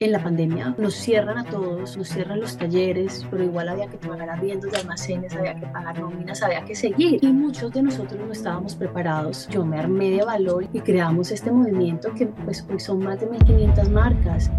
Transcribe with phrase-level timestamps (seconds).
[0.00, 3.96] en la pandemia nos cierran a todos, nos cierran los talleres, pero igual había que
[3.96, 7.18] pagar arriendos de almacenes, había que pagar nóminas, había que seguir.
[7.20, 9.48] Y muchos de nosotros no estábamos preparados.
[9.48, 13.28] Yo me armé de valor y creamos este movimiento que pues hoy son más de
[13.28, 14.52] 1.500 marcas.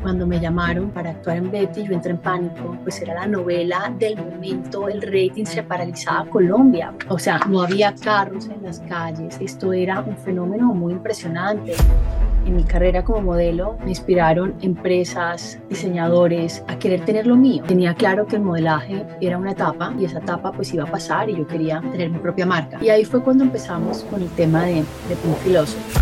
[0.00, 3.94] Cuando me llamaron para actuar en Betty, yo entré en pánico, pues era la novela
[3.98, 9.36] del momento, el rating se paralizaba Colombia, o sea, no había carros en las calles,
[9.38, 11.74] esto era un fenómeno muy impresionante.
[12.44, 17.62] En mi carrera como modelo me inspiraron empresas, diseñadores a querer tener lo mío.
[17.68, 21.30] Tenía claro que el modelaje era una etapa y esa etapa pues iba a pasar
[21.30, 22.78] y yo quería tener mi propia marca.
[22.82, 26.00] Y ahí fue cuando empezamos con el tema de, de Pink Philosophy.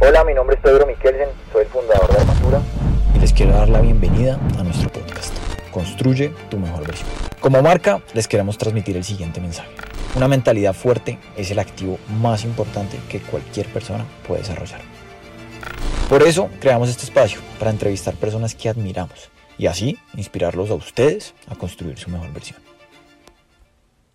[0.00, 2.60] Hola, mi nombre es Pedro Miquelsen, soy el fundador de Armatura
[3.16, 5.34] y les quiero dar la bienvenida a nuestro podcast.
[5.72, 7.08] Construye tu mejor versión.
[7.40, 9.70] Como marca, les queremos transmitir el siguiente mensaje.
[10.14, 14.95] Una mentalidad fuerte es el activo más importante que cualquier persona puede desarrollar.
[16.08, 19.28] Por eso creamos este espacio, para entrevistar personas que admiramos
[19.58, 22.60] y así inspirarlos a ustedes a construir su mejor versión.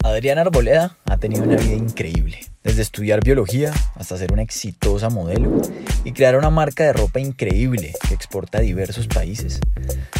[0.02, 5.52] Adriana Arboleda ha tenido una vida increíble, desde estudiar biología hasta ser una exitosa modelo
[6.06, 9.60] y crear una marca de ropa increíble que exporta a diversos países,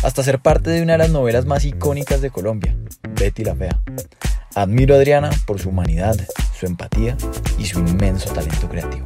[0.04, 2.76] hasta ser parte de una de las novelas más icónicas de Colombia,
[3.18, 3.80] Betty la Fea.
[4.56, 6.18] Admiro a Adriana por su humanidad,
[6.54, 7.16] su empatía
[7.58, 9.06] y su inmenso talento creativo.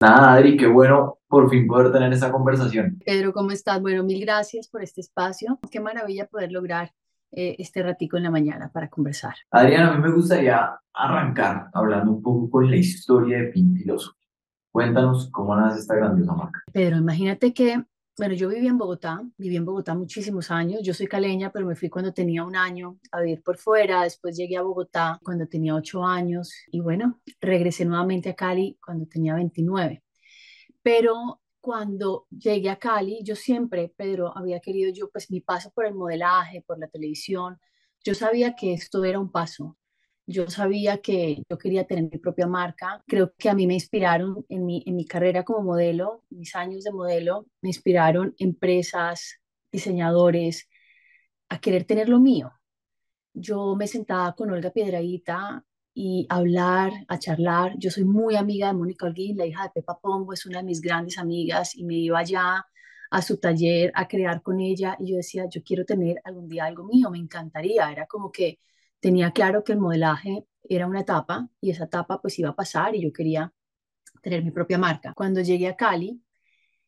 [0.00, 3.00] Nada, Adri, qué bueno por fin poder tener esta conversación.
[3.06, 3.80] Pedro, ¿cómo estás?
[3.80, 5.60] Bueno, mil gracias por este espacio.
[5.70, 6.92] Qué maravilla poder lograr
[7.30, 9.36] eh, este ratico en la mañana para conversar.
[9.52, 14.18] Adriana, a mí me gustaría arrancar hablando un poco con la historia de Pink Philosophy.
[14.72, 16.64] Cuéntanos cómo nace esta grandiosa marca.
[16.72, 17.80] Pedro, imagínate que,
[18.18, 20.80] bueno, yo viví en Bogotá, viví en Bogotá muchísimos años.
[20.82, 24.02] Yo soy caleña, pero me fui cuando tenía un año a vivir por fuera.
[24.02, 29.06] Después llegué a Bogotá cuando tenía ocho años y bueno, regresé nuevamente a Cali cuando
[29.06, 30.02] tenía 29
[30.82, 35.86] pero cuando llegué a Cali, yo siempre, Pedro, había querido yo, pues mi paso por
[35.86, 37.58] el modelaje, por la televisión,
[38.04, 39.76] yo sabía que esto era un paso.
[40.26, 43.02] Yo sabía que yo quería tener mi propia marca.
[43.06, 46.84] Creo que a mí me inspiraron en mi, en mi carrera como modelo, mis años
[46.84, 49.40] de modelo, me inspiraron empresas,
[49.72, 50.68] diseñadores,
[51.48, 52.52] a querer tener lo mío.
[53.34, 55.64] Yo me sentaba con Olga Piedradita
[55.94, 57.74] y hablar, a charlar.
[57.78, 60.64] Yo soy muy amiga de Mónica Holguín, la hija de Pepa Pombo, es una de
[60.64, 62.66] mis grandes amigas y me iba allá
[63.10, 66.66] a su taller a crear con ella y yo decía, yo quiero tener algún día
[66.66, 67.90] algo mío, me encantaría.
[67.90, 68.60] Era como que
[69.00, 72.94] tenía claro que el modelaje era una etapa y esa etapa pues iba a pasar
[72.94, 73.52] y yo quería
[74.22, 75.12] tener mi propia marca.
[75.14, 76.22] Cuando llegué a Cali,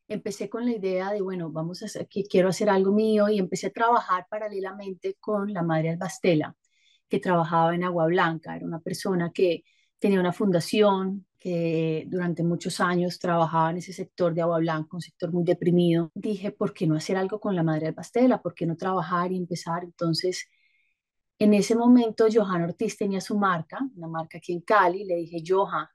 [0.07, 3.39] empecé con la idea de, bueno, vamos a hacer, que quiero hacer algo mío y
[3.39, 6.55] empecé a trabajar paralelamente con la madre Albastela
[7.13, 9.63] que trabajaba en Agua Blanca, era una persona que
[9.99, 15.01] tenía una fundación que durante muchos años trabajaba en ese sector de Agua Blanca, un
[15.01, 16.09] sector muy deprimido.
[16.15, 18.41] Dije, ¿por qué no hacer algo con la madre del pastela?
[18.41, 19.83] ¿Por qué no trabajar y empezar?
[19.83, 20.49] Entonces,
[21.37, 25.05] en ese momento, Johan Ortiz tenía su marca, una marca aquí en Cali.
[25.05, 25.85] Le dije, Johan,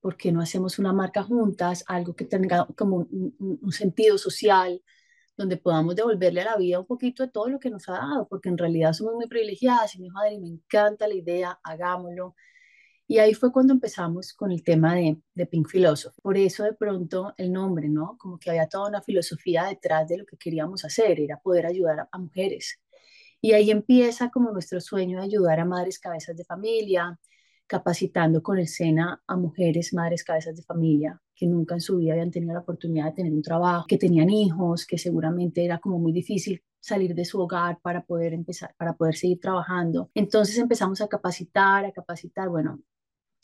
[0.00, 1.82] ¿por qué no hacemos una marca juntas?
[1.86, 4.82] Algo que tenga como un sentido social,
[5.38, 8.28] donde podamos devolverle a la vida un poquito de todo lo que nos ha dado,
[8.28, 12.34] porque en realidad somos muy privilegiadas y mi hijo me encanta la idea, hagámoslo.
[13.06, 16.20] Y ahí fue cuando empezamos con el tema de, de Pink Philosophy.
[16.20, 18.16] Por eso de pronto el nombre, ¿no?
[18.18, 22.00] Como que había toda una filosofía detrás de lo que queríamos hacer, era poder ayudar
[22.00, 22.80] a, a mujeres.
[23.40, 27.18] Y ahí empieza como nuestro sueño de ayudar a madres cabezas de familia,
[27.66, 32.12] capacitando con el SENA a mujeres, madres cabezas de familia, que nunca en su vida
[32.14, 35.98] habían tenido la oportunidad de tener un trabajo, que tenían hijos, que seguramente era como
[35.98, 40.10] muy difícil salir de su hogar para poder empezar, para poder seguir trabajando.
[40.14, 42.80] Entonces empezamos a capacitar, a capacitar, bueno,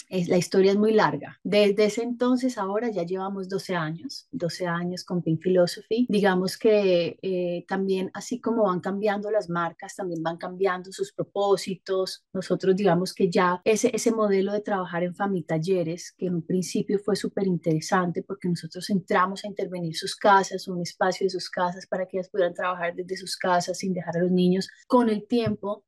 [0.08, 1.40] es, la historia es muy larga.
[1.42, 6.06] Desde ese entonces, ahora ya llevamos 12 años, 12 años con Pink Philosophy.
[6.08, 12.24] Digamos que eh, también, así como van cambiando las marcas, también van cambiando sus propósitos.
[12.32, 16.98] Nosotros, digamos que ya ese, ese modelo de trabajar en Talleres, que en un principio
[16.98, 21.86] fue súper interesante porque nosotros entramos a intervenir sus casas, un espacio de sus casas
[21.86, 24.68] para que ellas pudieran trabajar desde sus casas sin dejar a los niños.
[24.86, 25.84] Con el tiempo,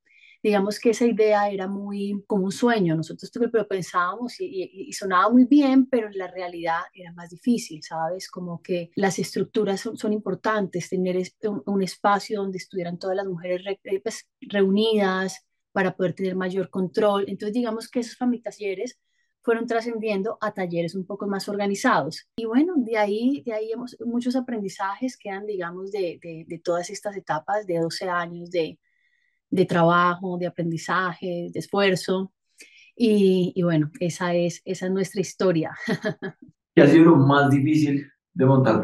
[0.47, 5.43] digamos que esa idea era muy como un sueño, nosotros lo pensábamos y, sonaba muy
[5.43, 8.29] bien, pero en la realidad era más difícil, ¿sabes?
[8.29, 11.21] Como que las estructuras son, importantes, tener
[11.65, 17.25] un, espacio donde estuvieran todas las mujeres eh, pues, reunidas para poder tener mayor control.
[17.27, 18.97] Entonces, digamos que esos talleres
[19.41, 22.25] fueron trascendiendo a talleres un poco más organizados.
[22.37, 26.89] Y bueno, de ahí, de ahí hemos, muchos aprendizajes quedan, digamos, de, de, de todas
[26.89, 28.79] estas etapas de 12 años de,
[29.49, 32.33] de trabajo, de aprendizaje, de esfuerzo.
[32.95, 35.77] Y, bueno, esa es, esa es nuestra historia.
[36.75, 38.81] ¿Qué ha sido lo más difícil de montar?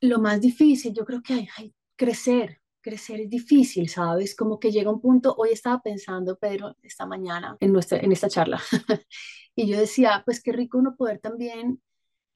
[0.00, 4.34] Lo más difícil, yo creo que hay, hay crecer, crecer es difícil, ¿sabes?
[4.34, 8.28] Como que llega un punto, hoy estaba pensando, Pedro, esta mañana en, nuestra, en esta
[8.28, 8.60] charla,
[9.54, 11.80] y yo decía, pues qué rico uno poder también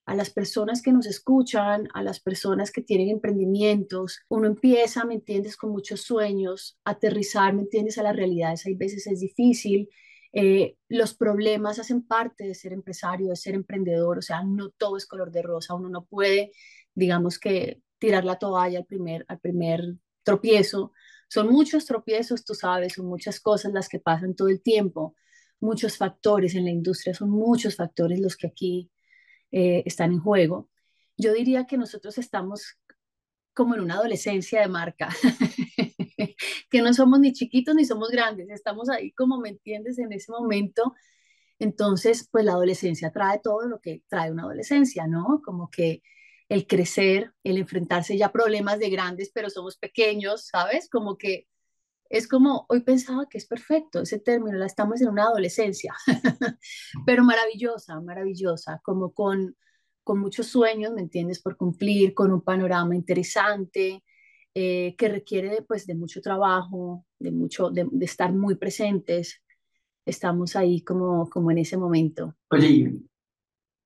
[0.06, 5.14] a las personas que nos escuchan, a las personas que tienen emprendimientos, uno empieza, ¿me
[5.14, 9.88] entiendes?, con muchos sueños, aterrizar, ¿me entiendes?, a las realidades, hay veces es difícil,
[10.32, 14.96] eh, los problemas hacen parte de ser empresario, de ser emprendedor, o sea, no todo
[14.96, 16.52] es color de rosa, uno no puede,
[16.94, 20.92] digamos que, tirar la toalla al primer, al primer tropiezo.
[21.28, 25.14] Son muchos tropiezos, tú sabes, son muchas cosas las que pasan todo el tiempo,
[25.60, 28.90] muchos factores en la industria, son muchos factores los que aquí
[29.50, 30.68] eh, están en juego.
[31.16, 32.78] Yo diría que nosotros estamos
[33.54, 35.08] como en una adolescencia de marca,
[36.70, 40.30] que no somos ni chiquitos ni somos grandes, estamos ahí como, ¿me entiendes?, en ese
[40.30, 40.94] momento.
[41.58, 45.40] Entonces, pues la adolescencia trae todo lo que trae una adolescencia, ¿no?
[45.42, 46.02] Como que
[46.50, 50.88] el crecer, el enfrentarse ya a problemas de grandes, pero somos pequeños, ¿sabes?
[50.90, 51.48] Como que
[52.10, 55.94] es como, hoy pensaba que es perfecto ese término, la estamos en una adolescencia,
[57.06, 59.56] pero maravillosa, maravillosa, como con,
[60.04, 61.42] con muchos sueños, ¿me entiendes?
[61.42, 64.02] Por cumplir, con un panorama interesante,
[64.54, 69.42] eh, que requiere pues de mucho trabajo, de, mucho, de, estar muy presentes.
[70.06, 72.34] Estamos ahí como, como en ese momento.
[72.50, 72.94] Oye,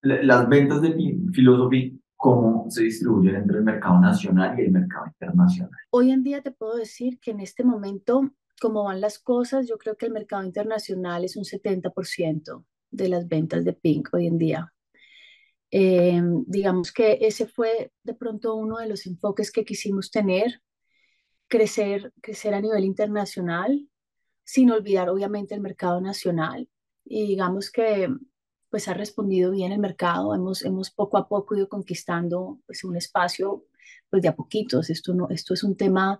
[0.02, 0.94] las ventas de
[1.32, 5.80] Philosophy cómo se distribuyen entre el mercado nacional y el mercado internacional.
[5.88, 8.30] Hoy en día te puedo decir que en este momento,
[8.60, 13.26] como van las cosas, yo creo que el mercado internacional es un 70% de las
[13.26, 14.70] ventas de Pink hoy en día.
[15.70, 20.60] Eh, digamos que ese fue de pronto uno de los enfoques que quisimos tener,
[21.48, 23.88] crecer, crecer a nivel internacional,
[24.44, 26.68] sin olvidar obviamente el mercado nacional.
[27.02, 28.10] Y digamos que
[28.70, 32.96] pues ha respondido bien el mercado, hemos, hemos poco a poco ido conquistando pues, un
[32.96, 33.64] espacio
[34.08, 36.18] pues de a poquitos, esto, no, esto es un tema,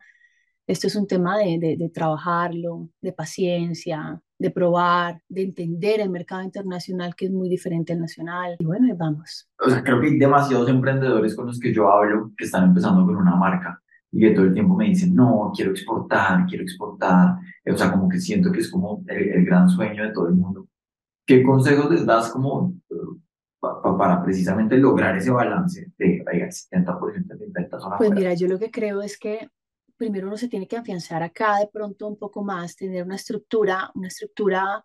[0.67, 6.43] esto es un tema de, de, trabajarlo, de paciencia, de probar, de entender el mercado
[6.43, 9.49] internacional que es muy diferente al nacional y bueno, vamos.
[9.59, 13.05] O sea, creo que hay demasiados emprendedores con los que yo hablo que están empezando
[13.05, 13.81] con una marca
[14.13, 17.37] y que todo el tiempo me dicen, no, quiero exportar, quiero exportar.
[17.73, 20.60] O sea, como que siento que es como el gran sueño de todo el mundo
[21.31, 22.75] ¿Qué consejos les das como
[23.61, 29.01] para precisamente lograr ese balance de 70% de ventas Pues mira, yo lo que creo
[29.01, 29.49] es que
[29.97, 33.93] primero uno se tiene que afianzar acá de pronto un poco más, tener una estructura,
[33.95, 34.85] una estructura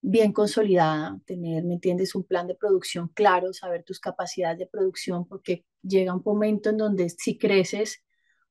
[0.00, 5.28] bien consolidada, tener, ¿me entiendes?, un plan de producción claro, saber tus capacidades de producción,
[5.28, 8.03] porque llega un momento en donde si creces,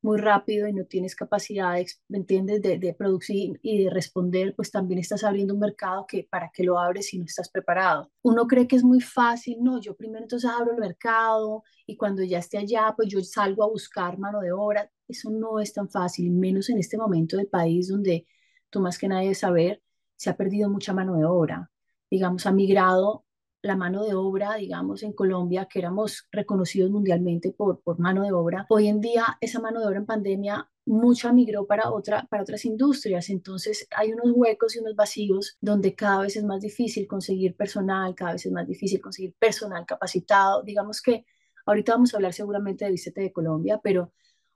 [0.04, 1.78] muy rápido y no tienes capacidad,
[2.10, 6.28] ¿me entiendes?, de, de, producir y de responder, pues también estás abriendo un mercado que
[6.30, 8.12] para qué lo abres si no estás preparado.
[8.22, 12.22] Uno cree que es muy fácil, no, yo primero entonces abro el mercado y cuando
[12.24, 14.92] ya esté allá, pues yo salgo a buscar mano de obra.
[15.08, 18.28] Eso no es tan fácil, menos en este momento del país donde
[18.70, 19.82] tú más que nadie saber,
[20.16, 21.72] se ha perdido mucha mano de obra.
[22.10, 23.26] Digamos, ha migrado
[23.64, 28.34] la mano de obra, digamos, en Colombia, que éramos reconocidos mundialmente por, por mano de
[28.34, 32.44] obra, hoy en día esa mano de obra en pandemia mucha migró para, otra, para
[32.44, 33.30] otras industrias.
[33.30, 38.14] Entonces hay unos huecos y unos vacíos donde cada vez es más difícil conseguir personal,
[38.16, 40.62] cada vez es más difícil conseguir personal capacitado.
[40.64, 41.26] Digamos que
[41.66, 44.12] ahorita vamos a hablar seguramente de Vicente de Colombia, pero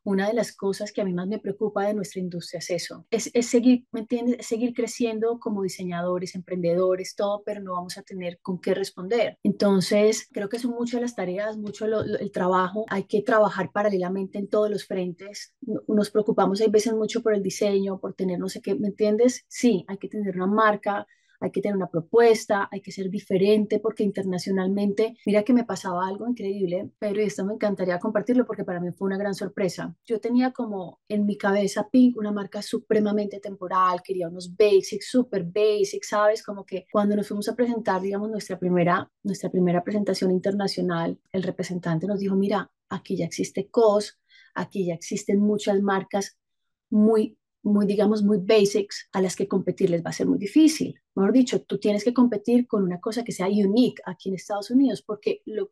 [0.08, 3.06] una de las cosas que a mí más me preocupa de nuestra industria es eso,
[3.12, 4.48] es, seguir, ¿me entiendes?
[4.48, 9.38] seguir creciendo como diseñadores, emprendedores, todo, pero no vamos a tener con qué responder.
[9.44, 14.48] Entonces, creo que son muchas las tareas, mucho el trabajo, hay que trabajar paralelamente en
[14.48, 15.54] todos los frentes.
[15.90, 19.44] Nos preocupamos hay veces mucho por el diseño, por tener no sé qué, ¿me entiendes?
[19.50, 21.06] Sí, hay que tener una marca,
[21.40, 26.08] hay que tener una propuesta, hay que ser diferente porque internacionalmente, mira que me pasaba
[26.08, 29.96] algo increíble, pero esto me encantaría compartirlo porque para mí fue una gran sorpresa.
[30.06, 35.44] Yo tenía como en mi cabeza Pink una marca supremamente temporal, quería unos basics, super
[35.44, 36.44] basics, ¿sabes?
[36.44, 41.44] Como que cuando nos fuimos a presentar, digamos, nuestra primera, nuestra primera presentación internacional, el
[41.44, 44.20] representante nos dijo, mira, aquí ya existe COS,
[44.56, 46.38] aquí ya existen muchas marcas
[46.90, 51.00] muy muy, digamos, muy basics a las que competir les va a ser muy difícil.
[51.16, 54.72] Mejor dicho, tú tienes que competir con una cosa que sea unique aquí en Estados
[54.72, 55.70] Unidos, porque lo,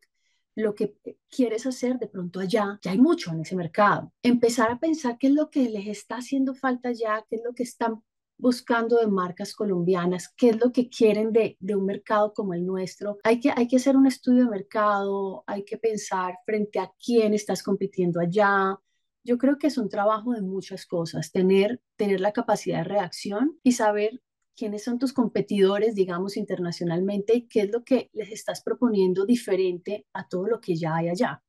[0.54, 0.96] lo que
[1.30, 4.12] quieres hacer de pronto allá, ya hay mucho en ese mercado.
[4.22, 7.54] Empezar a pensar qué es lo que les está haciendo falta allá, qué es lo
[7.54, 8.02] que están
[8.38, 12.66] buscando de marcas colombianas, qué es lo que quieren de, de, un mercado como el
[12.66, 13.18] nuestro.
[13.24, 17.32] Hay que, hay que hacer un estudio de mercado, hay que pensar frente a quién
[17.34, 18.78] estás compitiendo allá,
[19.26, 23.58] yo creo que es un trabajo de muchas cosas, tener, tener la capacidad de reacción
[23.62, 24.22] y saber
[24.56, 30.06] quiénes son tus competidores, digamos, internacionalmente y qué es lo que les estás proponiendo diferente
[30.14, 31.42] a todo lo que ya hay allá.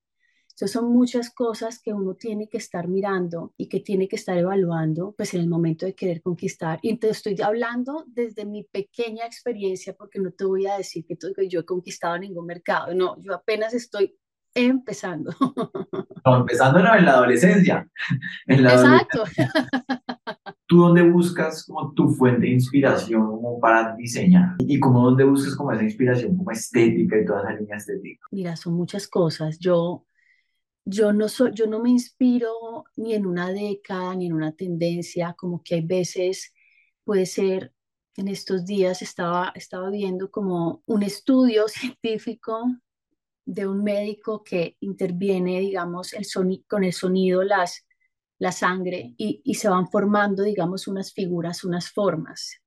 [0.50, 4.36] Entonces son muchas cosas que uno tiene que estar mirando y que tiene que estar
[4.36, 6.80] evaluando pues en el momento de querer conquistar.
[6.82, 11.16] Y te estoy hablando desde mi pequeña experiencia porque no te voy a decir que,
[11.48, 12.96] yo he conquistado ningún mercado.
[12.96, 14.18] No, yo apenas estoy
[14.66, 15.34] empezando.
[16.26, 17.88] No, empezando en la adolescencia.
[18.48, 19.24] En la Exacto.
[20.66, 24.56] ¿Tú dónde buscas como tu fuente de inspiración como para diseñar?
[24.60, 28.28] ¿Y cómo dónde buscas como esa inspiración como estética y toda esa línea estética?
[28.32, 29.58] Mira, son muchas cosas.
[29.60, 30.06] Yo,
[30.84, 35.34] yo, no soy, yo no me inspiro ni en una década ni en una tendencia,
[35.38, 36.54] como que hay veces
[37.06, 37.74] puede ser,
[38.18, 42.66] en estos días estaba, estaba viendo como un estudio científico
[43.48, 46.28] de un médico que interviene, digamos, el
[46.68, 47.88] con el sonido, las,
[48.40, 52.62] la sangre, y, y, se van formando, digamos, unas figuras, unas formas.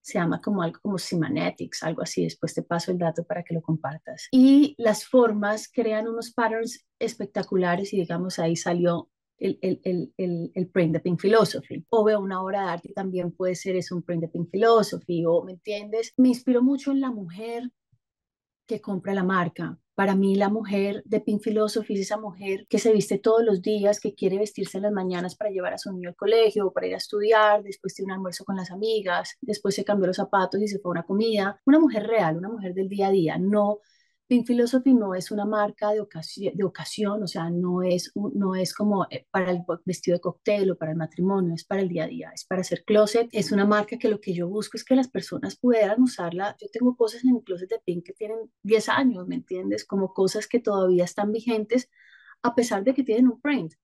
[0.00, 2.22] Se llama como algo como Simanetics, algo así.
[2.22, 4.28] Después te paso el dato para que lo compartas.
[4.30, 10.52] Y las formas crean unos patterns espectaculares y, digamos, ahí salió el, el, el, el,
[10.54, 11.84] el print de Pink Philosophy.
[11.90, 15.24] O veo una obra de arte también puede ser eso, un print de Pink Philosophy,
[15.26, 16.14] o, ¿me entiendes?
[16.16, 17.68] Me inspiro mucho en la mujer
[18.64, 22.78] que compra la marca, para mí la mujer de Pink Philosophy es esa mujer que
[22.78, 25.92] se viste todos los días, que quiere vestirse en las mañanas para llevar a su
[25.92, 29.36] niño al colegio o para ir a estudiar, después tiene un almuerzo con las amigas,
[29.42, 31.60] después se cambió los zapatos y se fue a una comida.
[31.66, 33.80] Una mujer real, una mujer del día a día, no
[34.30, 38.54] Pink Philosophy no es una marca de ocasión, de ocasión o sea, no es, no
[38.54, 41.88] es como eh, para el vestido de cóctel o para el matrimonio, es para el
[41.88, 43.28] día a día, es para hacer closet.
[43.32, 46.56] Es una marca que lo que yo busco es que las personas puedan usarla.
[46.60, 49.84] Yo tengo cosas en mi closet de Pink que tienen 10 años, ¿me entiendes?
[49.84, 51.90] Como cosas que todavía están vigentes
[52.42, 53.74] a pesar de que tienen un print.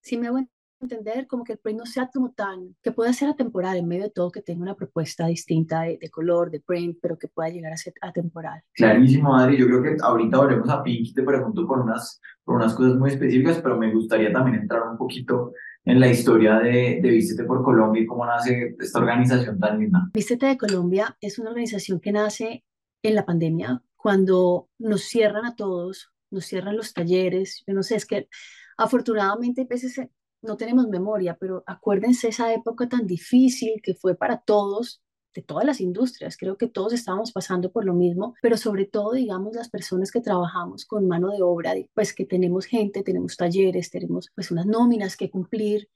[0.00, 0.38] Si me hago
[0.82, 4.04] entender como que el print no sea como tan, que pueda ser atemporal en medio
[4.04, 7.72] de todo, que tenga una propuesta distinta de, color, de print, pero que pueda llegar
[7.72, 8.62] a ser atemporal.
[8.72, 9.56] Clarísimo, Adri.
[9.58, 12.96] Yo creo que ahorita volvemos a Pink y te pregunto por unas, por unas cosas
[12.96, 15.52] muy específicas, pero me gustaría también entrar un poquito
[15.84, 20.10] en la historia de, de Vístete por Colombia y cómo nace esta organización tan linda.
[20.12, 22.64] Vístete de Colombia es una organización que nace
[23.02, 27.96] en la pandemia, cuando nos cierran a todos, nos cierran los talleres, yo no sé,
[27.96, 28.28] es que
[28.76, 30.00] afortunadamente hay veces
[30.42, 35.02] no tenemos memoria, pero acuérdense esa época tan difícil que fue para todos,
[35.34, 36.36] de todas las industrias.
[36.36, 40.20] Creo que todos estábamos pasando por lo mismo, pero sobre todo, digamos, las personas que
[40.20, 45.16] trabajamos con mano de obra, pues que tenemos gente, tenemos talleres, tenemos pues unas nóminas
[45.16, 45.88] que cumplir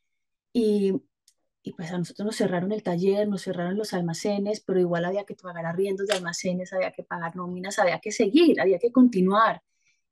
[0.53, 0.95] y,
[1.63, 5.25] y pues a nosotros nos cerraron el taller, nos cerraron los almacenes, pero igual había
[5.25, 9.63] que pagar arriendos de almacenes, había que pagar nóminas, había que seguir, había que continuar.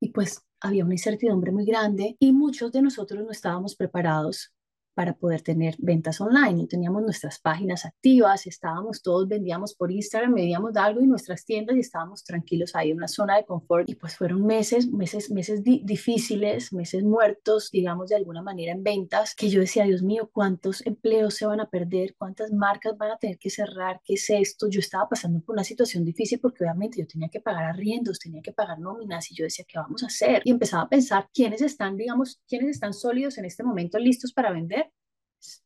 [0.05, 4.53] Y pues había una incertidumbre muy grande y muchos de nosotros no estábamos preparados
[4.95, 6.55] para poder tener ventas online.
[6.55, 11.77] No teníamos nuestras páginas activas, estábamos todos, vendíamos por Instagram, vendíamos algo y nuestras tiendas
[11.77, 13.89] y estábamos tranquilos ahí en una zona de confort.
[13.89, 19.35] Y pues fueron meses, meses, meses difíciles, meses muertos, digamos, de alguna manera en ventas,
[19.35, 22.15] que yo decía, Dios mío, ¿cuántos empleos se van a perder?
[22.17, 24.01] ¿Cuántas marcas van a tener que cerrar?
[24.05, 24.69] ¿Qué es esto?
[24.69, 28.43] Yo estaba pasando por una situación difícil porque obviamente yo tenía que pagar arriendos, tenía
[28.43, 30.43] que pagar nóminas y yo decía, ¿qué vamos a hacer?
[30.45, 34.53] Y empezaba a pensar quiénes están, digamos, quiénes están sólidos en este momento, listos para
[34.53, 34.84] vender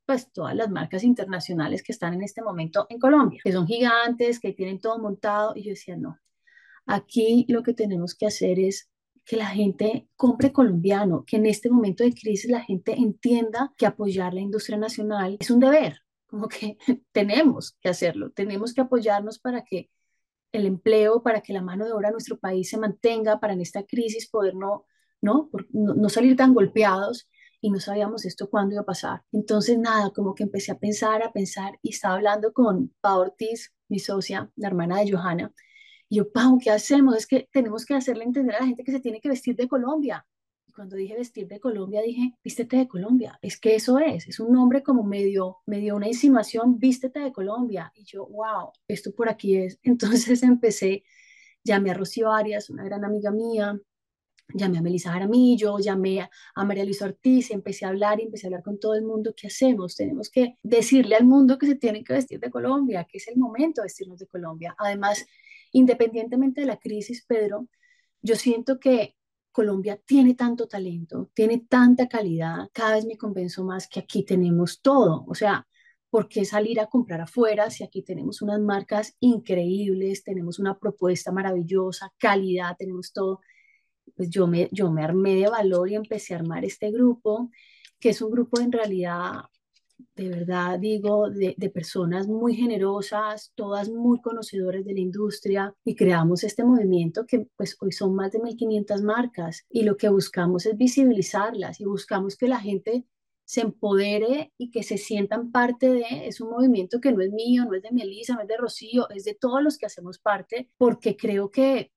[0.07, 4.41] pues todas las marcas internacionales que están en este momento en Colombia, que son gigantes,
[4.41, 5.53] que tienen todo montado.
[5.55, 6.19] Y yo decía, no,
[6.87, 8.91] aquí lo que tenemos que hacer es
[9.25, 13.87] que la gente compre colombiano, que en este momento de crisis la gente entienda que
[13.87, 16.79] apoyar la industria nacional es un deber, como que
[17.13, 19.91] tenemos que hacerlo, tenemos que apoyarnos para que
[20.51, 23.61] el empleo, para que la mano de obra en nuestro país se mantenga, para en
[23.61, 24.87] esta crisis poder no,
[25.21, 27.29] no, no salir tan golpeados
[27.61, 29.23] y no sabíamos esto cuándo iba a pasar.
[29.33, 33.73] Entonces, nada, como que empecé a pensar, a pensar y estaba hablando con Pau Ortiz,
[33.89, 35.53] mi socia, la hermana de Johanna.
[36.09, 37.17] Y yo, Pau, ¿qué hacemos?
[37.17, 39.69] Es que tenemos que hacerle entender a la gente que se tiene que vestir de
[39.69, 40.27] Colombia.
[40.67, 43.39] Y cuando dije vestir de Colombia, dije, vístete de Colombia.
[43.43, 47.93] Es que eso es, es un nombre como medio, medio una insinuación, vístete de Colombia.
[47.95, 49.79] Y yo, wow, esto por aquí es.
[49.83, 51.05] Entonces empecé,
[51.65, 53.79] llamé a Rocío Arias, una gran amiga mía,
[54.55, 58.49] llamé a Melissa Jaramillo, llamé a María Luisa Ortiz, empecé a hablar y empecé a
[58.49, 59.97] hablar con todo el mundo, ¿qué hacemos?
[59.97, 63.37] Tenemos que decirle al mundo que se tienen que vestir de Colombia, que es el
[63.37, 64.75] momento de vestirnos de Colombia.
[64.79, 65.27] Además,
[65.73, 67.69] independientemente de la crisis, Pedro,
[68.23, 69.17] yo siento que
[69.53, 74.81] Colombia tiene tanto talento, tiene tanta calidad, cada vez me convenzo más que aquí tenemos
[74.81, 75.67] todo, o sea,
[76.11, 81.33] ¿por qué salir a comprar afuera si aquí tenemos unas marcas increíbles, tenemos una propuesta
[81.33, 83.41] maravillosa, calidad, tenemos todo?
[84.19, 87.51] Pues yo me, yo me armé de valor y empecé a armar este grupo,
[88.01, 89.45] que es un grupo en realidad
[90.15, 96.45] de verdad digo, de, personas muy generosas, todas muy conocedoras de la industria y creamos
[96.45, 100.77] este movimiento que pues hoy son más de 1.500 marcas y lo que buscamos es
[100.77, 103.07] visibilizarlas y buscamos que la gente
[103.45, 107.65] se empodere y que se sientan parte de, es un movimiento que no es mío,
[107.65, 110.69] no es de Melissa, no es de Rocío, es de todos los que hacemos parte,
[110.77, 111.91] porque creo que,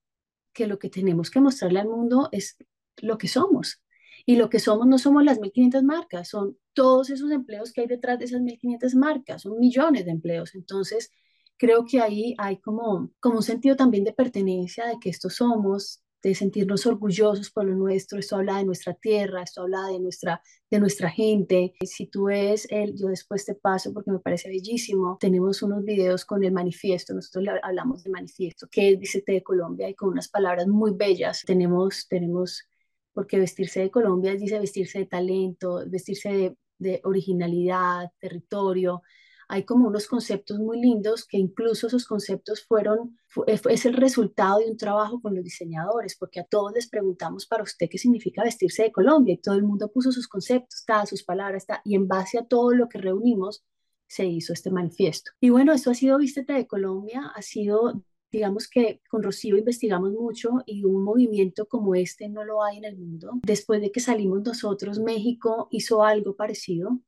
[0.53, 2.57] que lo que tenemos que mostrarle al mundo es
[2.97, 3.81] lo que somos.
[4.25, 7.87] Y lo que somos no somos las 1.500 marcas, son todos esos empleos que hay
[7.87, 10.55] detrás de esas 1.500 marcas, son millones de empleos.
[10.55, 11.09] Entonces,
[11.57, 16.03] creo que ahí hay como, como un sentido también de pertenencia, de que esto somos,
[16.23, 20.41] de sentirnos orgullosos por lo nuestro, esto habla de nuestra tierra, esto habla de nuestra,
[20.69, 21.73] de nuestra gente.
[21.83, 26.25] Si tú ves el, yo después te paso porque me parece bellísimo, tenemos unos videos
[26.25, 30.67] con el manifiesto, nosotros hablamos de manifiesto, que Vístete de Colombia y con unas palabras
[30.67, 31.43] muy bellas.
[31.45, 32.67] Tenemos, tenemos
[33.13, 39.03] porque vestirse de Colombia dice vestirse de talento, vestirse de, originalidad, territorio.
[39.51, 43.17] Hay como unos conceptos muy lindos que incluso esos conceptos fueron,
[43.47, 47.63] es el resultado de un trabajo con los diseñadores, porque a todos les preguntamos para
[47.63, 51.23] usted qué significa vestirse de Colombia y todo el mundo puso sus conceptos, cada sus
[51.23, 53.65] palabras, y en base a todo lo que reunimos
[54.07, 55.31] se hizo este manifiesto.
[55.41, 60.11] Y bueno, esto ha sido Vístete de Colombia, ha sido digamos que con Rocío investigamos
[60.13, 63.31] mucho y un movimiento como este no lo hay en el mundo.
[63.45, 67.01] Después de que salimos nosotros, México hizo algo parecido.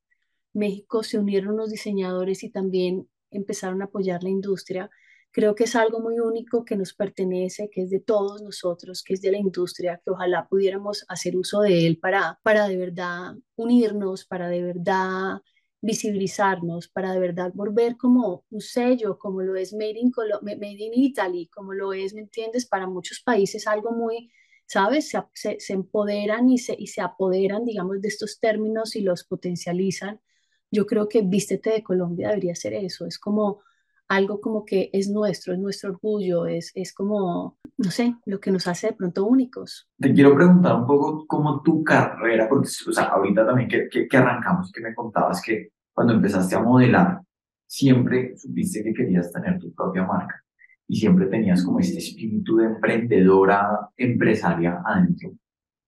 [0.53, 4.89] México se unieron los diseñadores y también empezaron a apoyar la industria.
[5.31, 9.15] Creo que es algo muy único que nos pertenece, que es de todos nosotros, que
[9.15, 13.33] es de la industria, que ojalá pudiéramos hacer uso de él para, para de verdad
[13.55, 15.41] unirnos, para de verdad
[15.83, 20.93] visibilizarnos para de verdad volver como un sello, como lo es Made in, Made in
[20.93, 22.65] Italy, como lo es, ¿me entiendes?
[22.65, 24.31] Para muchos países algo muy,
[24.65, 25.10] ¿sabes?
[25.33, 30.22] Se, se, empoderan y se, y se apoderan, digamos, de estos términos y los potencializan.
[30.73, 33.61] Yo creo que Vístete de Colombia debería ser eso, es como
[34.07, 38.49] algo como que es nuestro, es nuestro orgullo, es, es como, no sé, lo que
[38.49, 39.87] nos hace de pronto únicos.
[39.99, 44.07] Te quiero preguntar un poco cómo tu carrera, porque o sea, ahorita también que, que,
[44.07, 47.21] que arrancamos, que me contabas que cuando empezaste a modelar,
[47.67, 50.43] siempre supiste que querías tener tu propia marca
[50.88, 55.33] y siempre tenías como este espíritu de emprendedora, empresaria adentro.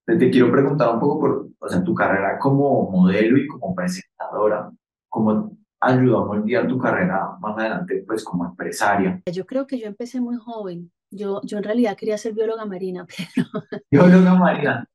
[0.06, 4.72] Te quiero preguntar un poco por, o sea, tu carrera como modelo y como presentadora,
[5.10, 9.22] ¿cómo ayudó a moldear tu carrera más adelante, pues como empresaria?
[9.32, 10.92] Yo creo que yo empecé muy joven.
[11.12, 13.48] Yo, yo en realidad quería ser bióloga marina, pero...
[13.90, 14.90] Bióloga marina.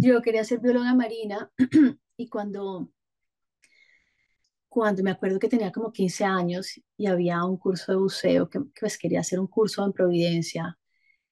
[0.00, 1.50] Yo quería ser bióloga marina
[2.16, 2.88] y cuando
[4.76, 8.60] cuando me acuerdo que tenía como 15 años y había un curso de buceo, que,
[8.78, 10.76] pues quería hacer un curso en Providencia,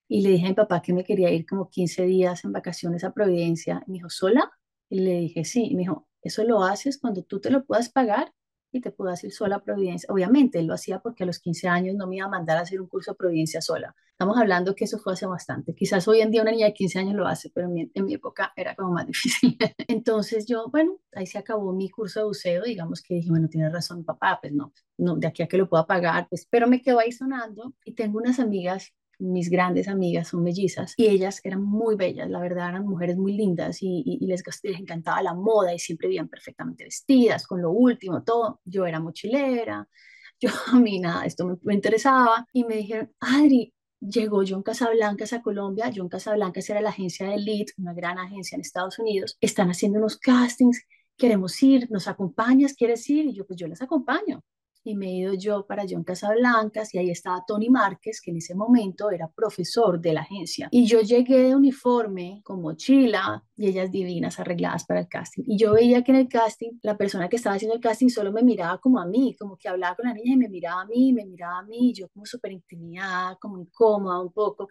[0.09, 3.05] y le dije a mi papá que me quería ir como 15 días en vacaciones
[3.05, 4.51] a Providencia, y me dijo, ¿sola?
[4.89, 7.91] Y le dije, sí, y me dijo, eso lo haces cuando tú te lo puedas
[7.91, 8.33] pagar
[8.73, 10.09] y te puedas ir sola a Providencia.
[10.13, 12.63] Obviamente, él lo hacía porque a los 15 años no me iba a mandar a
[12.63, 13.95] hacer un curso de Providencia sola.
[14.11, 15.75] Estamos hablando que eso fue hace bastante.
[15.75, 18.05] Quizás hoy en día una niña de 15 años lo hace, pero en mi, en
[18.05, 19.57] mi época era como más difícil.
[19.89, 23.71] Entonces yo, bueno, ahí se acabó mi curso de buceo, digamos que dije, bueno, tiene
[23.71, 26.83] razón papá, pues no, no, de aquí a que lo pueda pagar, pues, pero me
[26.83, 31.63] quedo ahí sonando y tengo unas amigas mis grandes amigas son mellizas y ellas eran
[31.63, 35.79] muy bellas, la verdad eran mujeres muy lindas y, les, les, encantaba la moda y
[35.79, 38.61] siempre vivían perfectamente vestidas, con lo último, todo.
[38.65, 39.89] Yo era mochilera,
[40.41, 45.33] yo a mí nada, esto me, me interesaba y me dijeron, Adri, llegó John Casablancas
[45.33, 49.39] a Colombia, John Casablancas era la agencia de Elite, una gran agencia en Estados Unidos,
[49.41, 50.83] están haciendo unos castings,
[51.17, 53.27] queremos ir, nos acompañas, ¿quieres ir?
[53.27, 54.43] Y yo, pues yo les acompaño
[54.85, 58.37] y me he ido yo para John Casablancas y ahí estaba Tony Márquez, que en
[58.37, 60.69] ese momento era profesor de la agencia.
[60.71, 65.45] Y yo llegué de uniforme con mochila y ellas divinas arregladas para el casting.
[65.47, 68.31] Y yo veía que en el casting la persona que estaba haciendo el casting solo
[68.31, 70.87] me miraba como a mí, como que hablaba con la niña y me miraba a
[70.87, 74.69] mí, me miraba a mí, yo como súper intimidada, como incómoda un poco.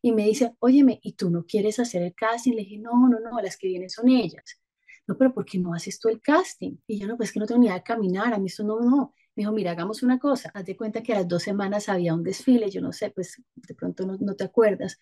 [0.00, 2.52] Y me dice, óyeme, ¿y tú no quieres hacer el casting?
[2.52, 4.60] Le dije, no, no, no, las que vienen son ellas.
[5.08, 6.76] No, pero ¿por qué no haces tú el casting?
[6.86, 8.80] Y yo, no, pues que no tengo ni idea de caminar, a mí esto no,
[8.80, 9.14] no.
[9.36, 12.14] Me dijo, mira, hagamos una cosa, haz de cuenta que a las dos semanas había
[12.14, 14.98] un desfile, yo no sé, pues de pronto no, no te acuerdas,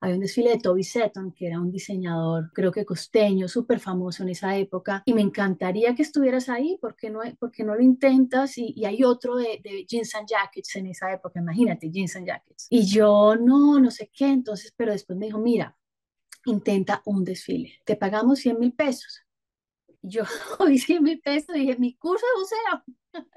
[0.00, 4.22] había un desfile de Toby Seton, que era un diseñador, creo que costeño, súper famoso
[4.22, 7.82] en esa época, y me encantaría que estuvieras ahí, ¿por qué no, porque no lo
[7.82, 8.56] intentas?
[8.56, 12.26] Y, y, hay otro de, de jeans and jackets en esa época, imagínate, jeans and
[12.26, 12.66] jackets.
[12.70, 15.76] Y yo, no, no sé qué, entonces, pero después me dijo, mira,
[16.46, 19.20] intenta un desfile, te pagamos 100 mil pesos.
[20.02, 20.22] Yo
[20.58, 23.28] oí 100 mil pesos y dije, mi curso de buceo.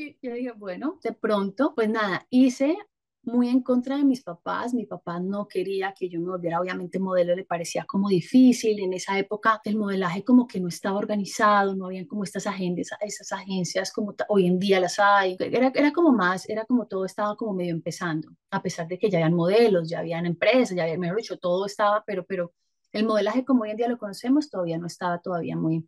[0.00, 2.76] Y yo dije, bueno, de pronto, pues nada, hice,
[3.22, 4.72] muy en contra de mis papás.
[4.72, 8.78] Mi papá no quería que yo me volviera, obviamente, modelo, le parecía como difícil.
[8.78, 12.90] En esa época el modelaje como que no estaba organizado, no habían como estas agencias,
[13.00, 15.36] esas agencias como hoy en día las hay.
[15.40, 19.10] Era, era como más, era como todo estaba como medio empezando, a pesar de que
[19.10, 22.52] ya habían modelos, ya habían empresas, ya había, mejor dicho, todo estaba, pero, pero
[22.92, 25.84] el modelaje como hoy en día lo conocemos todavía no estaba todavía muy,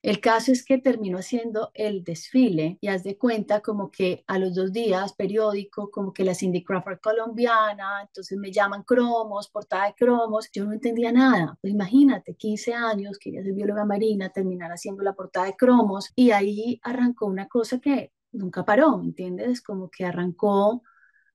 [0.00, 4.38] el caso es que terminó haciendo el desfile y haz de cuenta como que a
[4.38, 9.86] los dos días, periódico, como que la Cindy Crawford colombiana, entonces me llaman cromos, portada
[9.86, 11.58] de cromos, yo no entendía nada.
[11.60, 16.30] Pues imagínate, 15 años, quería ser bióloga marina, terminar haciendo la portada de cromos y
[16.30, 19.60] ahí arrancó una cosa que nunca paró, ¿me entiendes?
[19.60, 20.82] Como que arrancó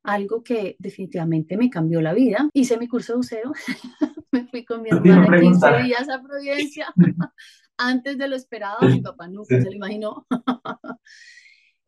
[0.04, 2.50] algo que definitivamente me cambió la vida.
[2.54, 3.52] Hice mi curso de buceo,
[4.32, 6.94] me fui con mi hermana 15 días a Providencia
[7.78, 10.26] antes de lo esperado, mi papá nunca se lo imaginó.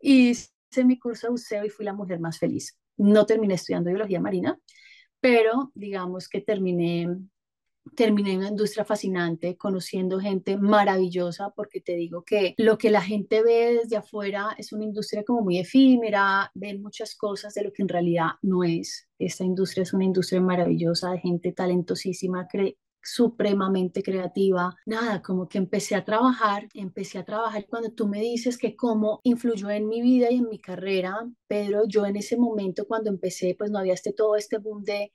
[0.01, 2.77] y hice mi curso de buceo y fui la mujer más feliz.
[2.97, 4.59] No terminé estudiando biología marina,
[5.19, 7.07] pero digamos que terminé
[7.93, 13.01] terminé en una industria fascinante, conociendo gente maravillosa, porque te digo que lo que la
[13.01, 17.71] gente ve desde afuera es una industria como muy efímera, ven muchas cosas de lo
[17.71, 19.07] que en realidad no es.
[19.19, 22.47] Esta industria es una industria maravillosa de gente talentosísima,
[23.05, 24.75] supremamente creativa.
[24.85, 29.21] Nada, como que empecé a trabajar, empecé a trabajar cuando tú me dices que cómo
[29.23, 31.15] influyó en mi vida y en mi carrera,
[31.47, 35.13] Pedro, yo en ese momento cuando empecé, pues no había este todo este boom de,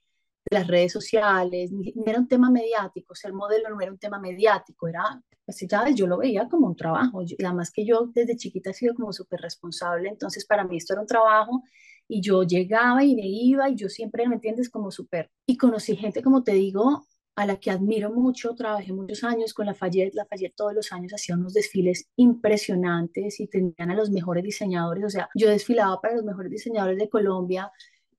[0.50, 4.88] las redes sociales, ni, era un tema mediático, ser modelo no era un tema mediático,
[4.88, 8.70] era, pues sabes, yo lo veía como un trabajo, y además que yo desde chiquita
[8.70, 11.62] he sido como súper responsable, entonces para mí esto era un trabajo
[12.08, 14.68] y yo llegaba y me iba y yo siempre, ¿me entiendes?
[14.68, 15.30] Como súper.
[15.46, 19.66] Y conocí gente, como te digo, a la que admiro mucho, trabajé muchos años con
[19.66, 24.10] la Fayette, la Fayette todos los años hacía unos desfiles impresionantes y tenían a los
[24.10, 27.70] mejores diseñadores, o sea, yo desfilaba para los mejores diseñadores de Colombia,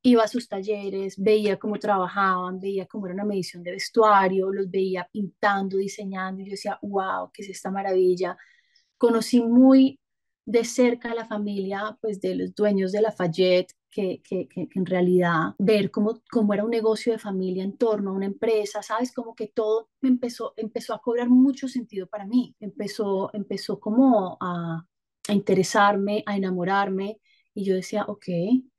[0.03, 4.69] iba a sus talleres, veía cómo trabajaban, veía cómo era una medición de vestuario, los
[4.69, 8.37] veía pintando, diseñando, y yo decía, wow, qué es esta maravilla.
[8.97, 9.99] Conocí muy
[10.45, 14.69] de cerca a la familia, pues de los dueños de la Fayette, que, que, que,
[14.73, 18.81] en realidad ver cómo, cómo era un negocio de familia en torno a una empresa,
[18.81, 19.11] ¿sabes?
[19.11, 24.37] Como que todo me empezó, empezó a cobrar mucho sentido para mí, empezó, empezó como
[24.41, 24.85] a,
[25.27, 27.19] a interesarme, a enamorarme,
[27.53, 28.25] y yo decía, ok,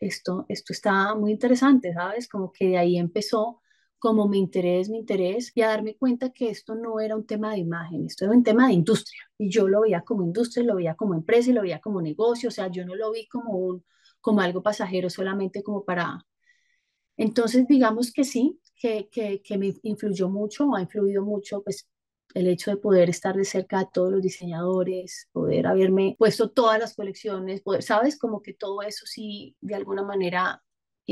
[0.01, 2.29] esto, esto está muy interesante, ¿sabes?
[2.29, 3.61] Como que de ahí empezó
[3.99, 7.53] como mi interés, mi interés, y a darme cuenta que esto no era un tema
[7.53, 9.21] de imagen, esto era un tema de industria.
[9.39, 12.49] Y yo lo veía como industria, lo veía como empresa y lo veía como negocio,
[12.49, 13.85] o sea, yo no lo vi como un,
[14.23, 16.27] como algo pasajero solamente como para...
[17.19, 21.89] Entonces, digamos que sí, que, que, que me influyó mucho, ha influido mucho, pues
[22.35, 26.79] el hecho de poder estar de cerca de todos los diseñadores, poder haberme puesto todas
[26.81, 30.63] las colecciones, poder, sabes, como que todo eso sí de alguna manera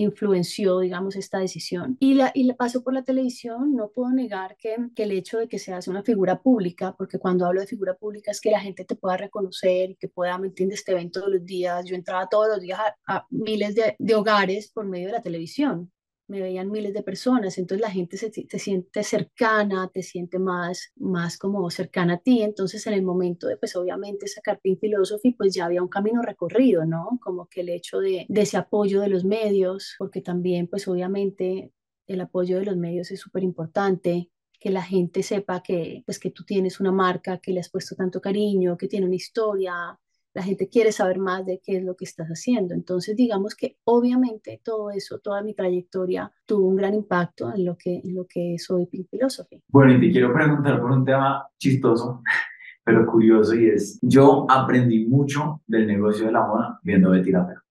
[0.03, 1.97] influenció, digamos, esta decisión.
[2.01, 5.39] Y la, y la paso por la televisión, no puedo negar que, que, el hecho
[5.39, 8.61] de que seas una figura pública, porque cuando hablo de figura pública es que la
[8.61, 11.85] gente te pueda reconocer y que pueda, ¿me entiendes?, te ven todos los días.
[11.85, 15.91] Yo entraba todos los días a, miles de, de hogares por medio de la televisión
[16.31, 20.93] me veían miles de personas, entonces la gente se, te siente cercana, te siente más,
[20.97, 25.33] más como cercana a ti, entonces en el momento de, pues obviamente sacar Pink Philosophy,
[25.33, 27.19] pues ya había un camino recorrido, ¿no?
[27.21, 31.73] Como que el hecho de, de ese apoyo de los medios, porque también, pues obviamente
[32.07, 36.31] el apoyo de los medios es súper importante, que la gente sepa que, pues, que
[36.31, 39.99] tú tienes una marca, que le has puesto tanto cariño, que tiene una historia,
[40.33, 42.75] la gente quiere saber más de qué es lo que estás haciendo.
[42.75, 47.77] Entonces, digamos que obviamente todo eso, toda mi trayectoria tuvo un gran impacto en lo
[47.77, 49.63] que, en lo que soy Pink Philosophy.
[49.69, 52.23] Bueno, y te quiero preguntar por un tema chistoso,
[52.85, 57.47] pero curioso, y es, yo aprendí mucho del negocio de la moda viendo Betty la
[57.47, 57.63] Fea.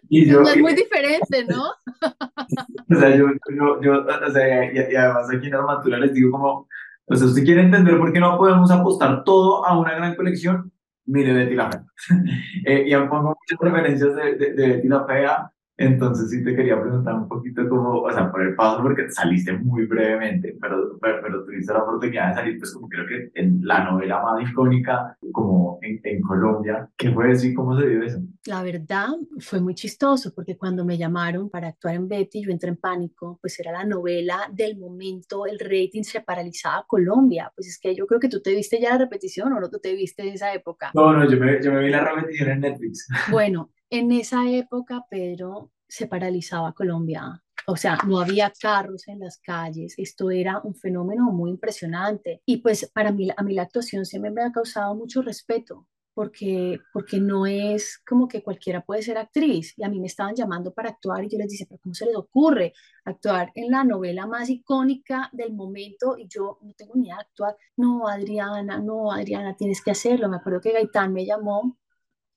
[0.09, 1.65] y yo, no es muy diferente, ¿no?
[2.89, 6.31] o sea, yo, yo, yo o sea, y, y, además aquí en Armatura les digo
[6.31, 6.67] como,
[7.09, 10.71] pues usted quiere entender por qué no podemos apostar todo a una gran colección,
[11.05, 11.83] mire Betty la Fea.
[12.65, 16.79] eh, y pongo muchas referencias de, de, de Betty la Fea entonces sí te quería
[16.79, 21.45] preguntar un poquito cómo, o sea, por el paso, porque saliste muy brevemente, pero, pero,
[21.45, 25.79] tuviste la oportunidad de salir, pues como creo que en la novela más icónica, como
[25.81, 26.89] en, en Colombia.
[26.97, 28.19] ¿Qué fue eso y cómo se dio eso?
[28.45, 29.07] La verdad
[29.39, 33.39] fue muy chistoso, porque cuando me llamaron para actuar en Betty, yo entré en pánico,
[33.41, 38.05] pues era la novela del momento, el rating se paralizaba Colombia, pues es que yo
[38.05, 40.53] creo que tú te viste ya la repetición o no tú te viste en esa
[40.53, 40.91] época.
[40.93, 43.07] No, no, yo me, yo me vi la repetición en Netflix.
[43.31, 47.43] Bueno, en esa época, Pedro, se paralizaba Colombia.
[47.67, 49.93] O sea, no había carros en las calles.
[49.97, 52.41] Esto era un fenómeno muy impresionante.
[52.45, 55.87] Y pues para mí, a mí la actuación siempre me ha causado mucho respeto
[56.19, 59.73] porque, porque no es como que cualquiera puede ser actriz.
[59.77, 62.05] Y a mí me estaban llamando para actuar y yo les dije, pero ¿cómo se
[62.05, 62.73] les ocurre
[63.05, 66.17] actuar en la novela más icónica del momento?
[66.17, 67.55] Y yo no tengo ni idea de actuar.
[67.77, 70.27] No, Adriana, no, Adriana, tienes que hacerlo.
[70.27, 71.77] Me acuerdo que Gaitán me llamó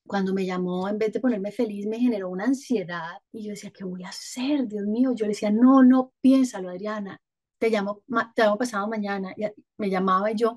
[0.06, 3.70] cuando me llamó, en vez de ponerme feliz, me generó una ansiedad y yo decía,
[3.70, 4.66] ¿qué voy a hacer?
[4.66, 7.18] Dios mío, yo le decía, no, no, piénsalo, Adriana,
[7.58, 8.02] te llamo,
[8.34, 9.32] te llamo pasado mañana.
[9.78, 10.56] Me llamaba y yo,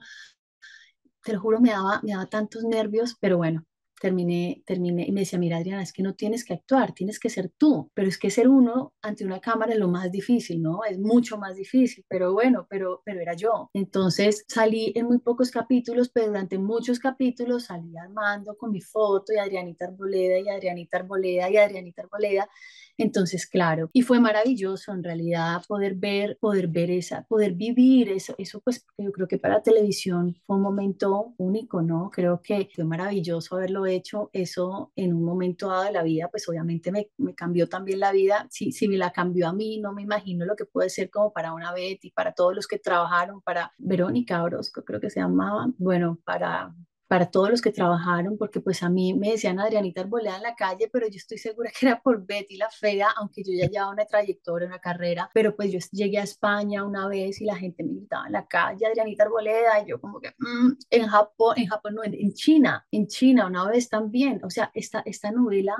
[1.23, 3.65] te lo juro, me daba, me daba tantos nervios, pero bueno,
[3.99, 7.29] terminé, terminé y me decía, mira Adriana, es que no tienes que actuar, tienes que
[7.29, 10.83] ser tú, pero es que ser uno ante una cámara es lo más difícil, ¿no?
[10.83, 13.69] Es mucho más difícil, pero bueno, pero, pero era yo.
[13.73, 19.33] Entonces salí en muy pocos capítulos, pero durante muchos capítulos salí armando con mi foto
[19.33, 22.49] y Adrianita Arboleda y Adrianita Arboleda y Adrianita Arboleda
[22.97, 28.35] entonces, claro, y fue maravilloso en realidad poder ver, poder ver esa, poder vivir eso,
[28.37, 32.09] eso pues yo creo que para televisión fue un momento único, ¿no?
[32.11, 36.47] Creo que fue maravilloso haberlo hecho, eso en un momento dado de la vida, pues
[36.47, 39.93] obviamente me, me cambió también la vida, si, si me la cambió a mí, no
[39.93, 43.41] me imagino lo que puede ser como para una Betty, para todos los que trabajaron,
[43.41, 46.73] para Verónica Orozco, creo que se llamaba, bueno, para
[47.07, 50.55] para todos los que trabajaron, porque pues a mí me decían Adrianita Arboleda en la
[50.55, 53.91] calle, pero yo estoy segura que era por Betty la Fea, aunque yo ya llevaba
[53.91, 57.83] una trayectoria, una carrera, pero pues yo llegué a España una vez y la gente
[57.83, 61.67] me gritaba en la calle Adrianita Arboleda y yo como que mm", en Japón, en
[61.67, 65.75] Japón no, en China, en China una vez también, o sea, esta, esta novela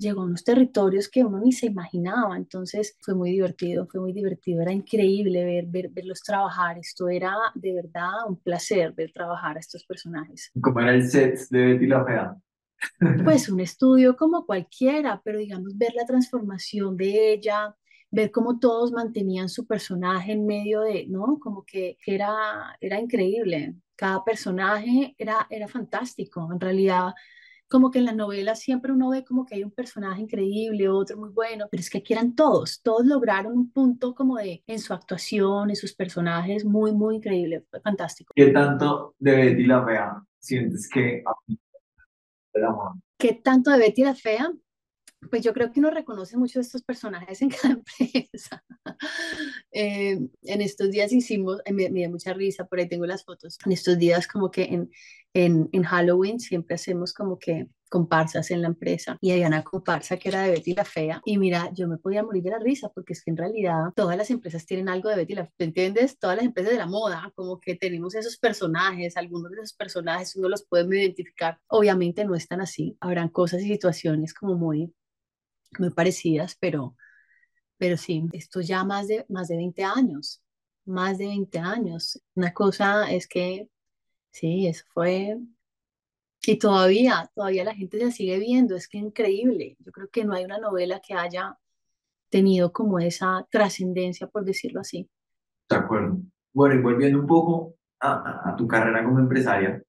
[0.00, 4.12] llegó a unos territorios que uno ni se imaginaba, entonces fue muy divertido, fue muy
[4.12, 9.56] divertido, era increíble ver, ver, verlos trabajar, esto era de verdad un placer ver trabajar
[9.56, 10.50] a estos personajes.
[10.60, 12.36] ¿Cómo era el set de Betty la Fea?
[13.24, 17.76] Pues un estudio como cualquiera, pero digamos ver la transformación de ella,
[18.10, 21.38] ver cómo todos mantenían su personaje en medio de, ¿no?
[21.38, 23.74] Como que era, era increíble.
[23.96, 26.48] Cada personaje era, era fantástico.
[26.50, 27.12] En realidad,
[27.70, 31.16] como que en las novelas siempre uno ve como que hay un personaje increíble, otro
[31.16, 34.80] muy bueno, pero es que aquí eran todos, todos lograron un punto como de en
[34.80, 38.32] su actuación, en sus personajes, muy, muy increíble, fue fantástico.
[38.34, 41.22] ¿Qué tanto de Betty la Fea sientes que
[43.16, 44.50] ¿Qué tanto de Betty la Fea?
[45.28, 47.74] Pues yo creo que uno reconoce mucho de estos personajes en cada
[48.08, 48.64] empresa.
[49.70, 53.58] Eh, en estos días hicimos, me, me dio mucha risa, por ahí tengo las fotos,
[53.64, 54.90] en estos días como que en,
[55.34, 60.16] en, en, Halloween siempre hacemos como que comparsas en la empresa y había una comparsa
[60.16, 62.88] que era de Betty la Fea y mira, yo me podía morir de la risa
[62.88, 66.18] porque es que en realidad todas las empresas tienen algo de Betty la Fea, ¿entiendes?
[66.18, 70.36] Todas las empresas de la moda, como que tenemos esos personajes, algunos de esos personajes
[70.36, 74.94] uno los puede identificar, obviamente no están así, habrán cosas y situaciones como muy,
[75.78, 76.96] muy parecidas, pero,
[77.78, 80.42] pero sí, esto ya más de, más de 20 años,
[80.84, 82.20] más de 20 años.
[82.34, 83.68] Una cosa es que
[84.30, 85.38] Sí, eso fue.
[86.46, 89.76] Y todavía, todavía la gente se sigue viendo, es que increíble.
[89.80, 91.58] Yo creo que no hay una novela que haya
[92.30, 95.08] tenido como esa trascendencia, por decirlo así.
[95.68, 96.18] De acuerdo.
[96.52, 99.82] Bueno, y volviendo un poco a, a, tu carrera como empresaria,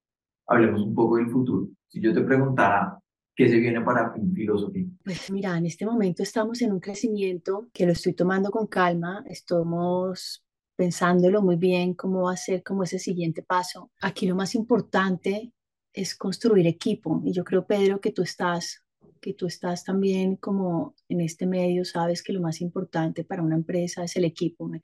[0.48, 1.70] hablemos un poco del futuro.
[1.88, 3.00] Si yo te preguntara
[3.36, 4.90] qué se viene para Philosophy.
[5.04, 9.24] Pues mira, en este momento estamos en un crecimiento que lo estoy tomando con calma.
[9.28, 10.44] Estamos
[10.76, 13.92] pensándolo muy bien, cómo va a ser como ese siguiente paso.
[14.02, 15.54] Aquí lo más importante
[15.94, 18.84] es construir equipo y yo creo, Pedro, que tú estás
[19.22, 23.56] que tú estás también como en este medio, sabes que lo más importante para una
[23.56, 24.66] empresa es el equipo.
[24.66, 24.82] Una,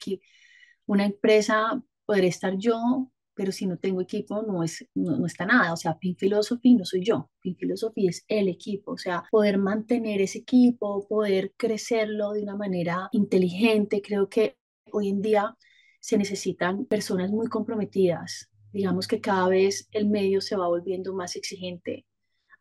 [0.86, 5.72] una empresa podré estar yo, pero si no tengo equipo no, es, no, está nada.
[5.72, 8.94] O sea, Pin Philosophy no soy yo, Pin Philosophy es el equipo.
[8.94, 14.58] O sea, poder mantener ese equipo, poder crecerlo de una manera inteligente, creo que
[14.92, 15.56] hoy en día
[16.00, 18.50] se necesitan personas muy comprometidas.
[18.74, 22.07] Digamos que cada vez el medio se va volviendo más exigente,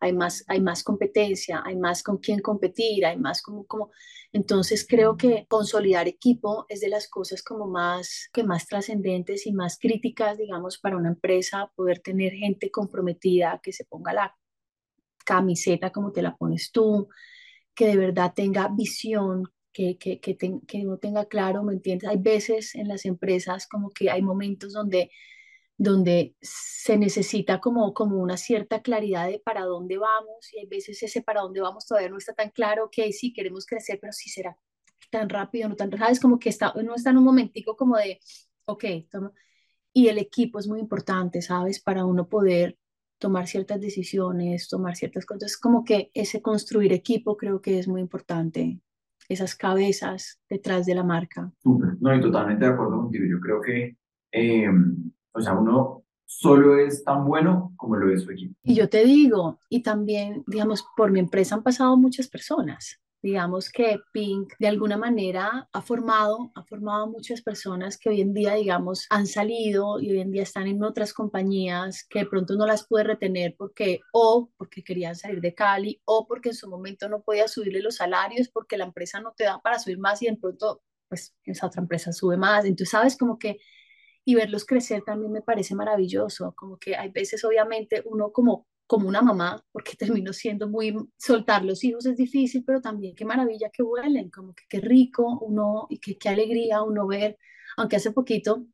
[0.00, 3.90] hay más, hay más competencia, hay más con quién competir, hay más como, como...
[4.32, 9.52] Entonces creo que consolidar equipo es de las cosas como más, que más trascendentes y
[9.52, 14.36] más críticas, digamos, para una empresa, poder tener gente comprometida, que se ponga la
[15.24, 17.08] camiseta como te la pones tú,
[17.74, 22.08] que de verdad tenga visión, que, que, que, que no tenga claro, ¿me entiendes?
[22.08, 25.10] Hay veces en las empresas como que hay momentos donde,
[25.78, 31.02] donde se necesita como, como una cierta claridad de para dónde vamos y hay veces
[31.02, 34.30] ese para dónde vamos todavía no está tan claro, que sí queremos crecer, pero sí
[34.30, 34.56] será
[35.10, 37.96] tan rápido, no tan rápido, es como que está, uno está en un momentico como
[37.96, 38.18] de,
[38.64, 38.84] ok,
[39.92, 41.80] y el equipo es muy importante, ¿sabes?
[41.80, 42.76] Para uno poder
[43.18, 48.00] tomar ciertas decisiones, tomar ciertas cosas, como que ese construir equipo creo que es muy
[48.00, 48.80] importante
[49.28, 51.52] esas cabezas detrás de la marca.
[51.64, 53.24] No, y totalmente de acuerdo contigo.
[53.28, 53.96] Yo creo que,
[54.32, 54.68] eh,
[55.36, 58.54] o sea, uno solo es tan bueno como lo es su equipo.
[58.62, 63.00] Y yo te digo, y también, digamos, por mi empresa han pasado muchas personas.
[63.22, 68.34] Digamos que Pink de alguna manera ha formado, ha formado muchas personas que hoy en
[68.34, 72.54] día, digamos, han salido y hoy en día están en otras compañías que de pronto
[72.54, 76.68] no las pude retener porque o porque querían salir de Cali o porque en su
[76.68, 80.22] momento no podía subirle los salarios porque la empresa no te da para subir más
[80.22, 82.64] y de pronto pues esa otra empresa sube más.
[82.64, 83.58] Entonces, sabes, como que
[84.26, 89.08] y verlos crecer también me parece maravilloso, como que hay veces obviamente uno como como
[89.08, 93.70] una mamá, porque termino siendo muy, soltar los hijos es difícil, pero también qué maravilla
[93.70, 97.36] que vuelen, como que qué rico uno y qué, qué alegría uno ver,
[97.76, 98.66] aunque hace poquito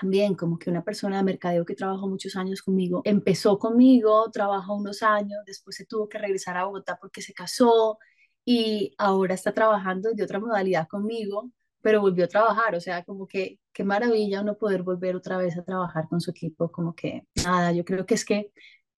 [0.00, 4.74] también como que una persona de mercadeo que trabajó muchos años conmigo, empezó conmigo, trabajó
[4.76, 7.98] unos años, después se tuvo que regresar a Bogotá porque se casó
[8.46, 11.50] y ahora está trabajando de otra modalidad conmigo,
[11.84, 15.58] pero volvió a trabajar, o sea, como que qué maravilla uno poder volver otra vez
[15.58, 18.52] a trabajar con su equipo, como que nada, yo creo que es que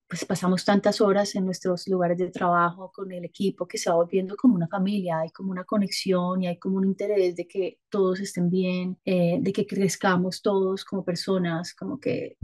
[0.08, 3.96] pues pasamos tantas horas en nuestros lugares de trabajo con el equipo que se va
[3.96, 7.80] volviendo como una familia, hay como una conexión y hay como un interés de que
[7.88, 12.36] todos estén bien, eh, de que crezcamos todos como personas, como que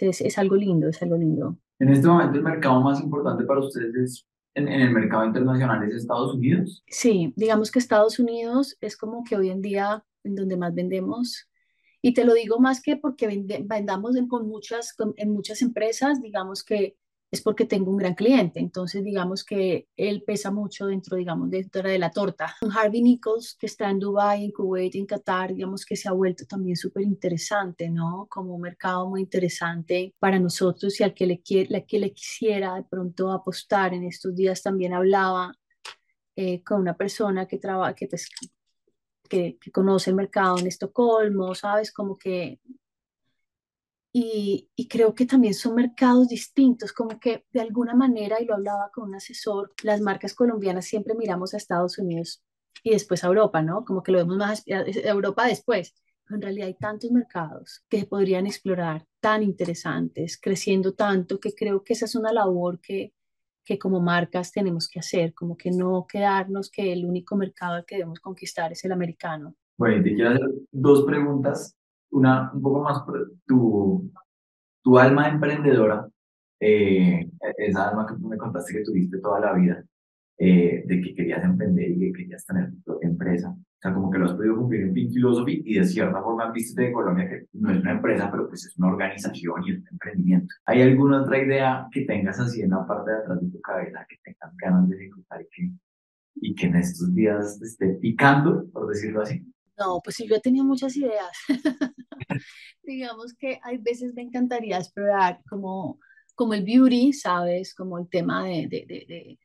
[0.00, 1.58] es, es, algo lindo, es algo lindo.
[1.80, 4.26] En este momento el mercado más importante para ustedes es,
[4.58, 6.84] en, el mercado internacional es Estados Unidos.
[6.88, 11.48] Sí, digamos que Estados Unidos es como que hoy en día en donde más vendemos
[12.02, 13.26] y te lo digo más que porque
[13.64, 16.96] vendamos en, con muchas, en muchas empresas, digamos que
[17.30, 18.58] es porque tengo un gran cliente.
[18.58, 22.54] Entonces, digamos que él pesa mucho dentro, digamos, dentro de la torta.
[22.74, 26.46] Harvey Nichols, que está en Dubai, en Kuwait, en Qatar, digamos que se ha vuelto
[26.46, 28.26] también súper interesante, ¿no?
[28.30, 32.74] Como un mercado muy interesante para nosotros y al que le, quiere, que le quisiera
[32.76, 33.92] de pronto apostar.
[33.92, 35.54] En estos días también hablaba
[36.36, 38.28] eh, con una persona que trabaja, que pues,
[39.28, 41.92] que, conoce el mercado en Estocolmo, ¿sabes?
[41.92, 42.60] Como que...
[44.12, 48.54] Y, y, creo que también son mercados distintos, como que de alguna manera, y lo
[48.54, 52.42] hablaba con un asesor, las marcas colombianas siempre miramos a Estados Unidos
[52.82, 53.84] y después a Europa, ¿no?
[53.84, 55.94] Como que lo vemos más a Europa después.
[56.30, 61.82] En realidad hay tantos mercados que se podrían explorar, tan interesantes, creciendo tanto, que creo
[61.82, 63.14] que esa es una labor que,
[63.64, 67.96] que como marcas tenemos que hacer, como que no quedarnos que el único mercado que
[67.96, 69.54] debemos conquistar es el americano.
[69.78, 71.77] Bueno, te quiero hacer dos preguntas,
[72.10, 73.02] una un poco más
[73.46, 74.10] tu,
[74.82, 76.08] tu alma emprendedora,
[76.60, 79.84] eh, esa alma que tú me contaste que tuviste toda la vida,
[80.38, 83.50] eh, de que querías emprender y que querías tener tu propia empresa.
[83.50, 86.50] O sea, como que lo has podido cumplir en Pink Philosophy y de cierta forma
[86.50, 89.78] viste de Colombia que no es una empresa, pero pues es una organización y es
[89.78, 90.54] un emprendimiento.
[90.64, 94.06] ¿Hay alguna otra idea que tengas así en la parte de atrás de tu cabeza
[94.08, 95.70] que tengas ganas de ejecutar y que,
[96.36, 99.44] y que en estos días esté picando, por decirlo así?
[99.78, 101.30] No, pues sí, yo tenido muchas ideas.
[102.82, 105.98] Digamos que hay veces me encantaría explorar como,
[106.34, 107.74] como el beauty, ¿sabes?
[107.74, 109.38] Como el tema de, de, de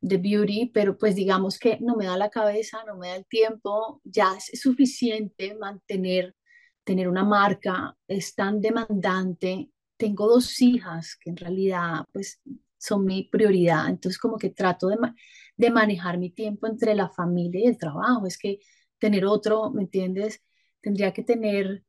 [0.00, 3.26] de beauty, pero pues digamos que no me da la cabeza, no me da el
[3.26, 6.34] tiempo, ya es suficiente mantener,
[6.84, 9.70] tener una marca, es tan demandante.
[9.96, 12.40] Tengo dos hijas que en realidad pues
[12.78, 14.96] son mi prioridad, entonces como que trato de,
[15.56, 18.60] de manejar mi tiempo entre la familia y el trabajo, es que
[18.98, 20.42] tener otro, ¿me entiendes?
[20.80, 21.84] Tendría que tener,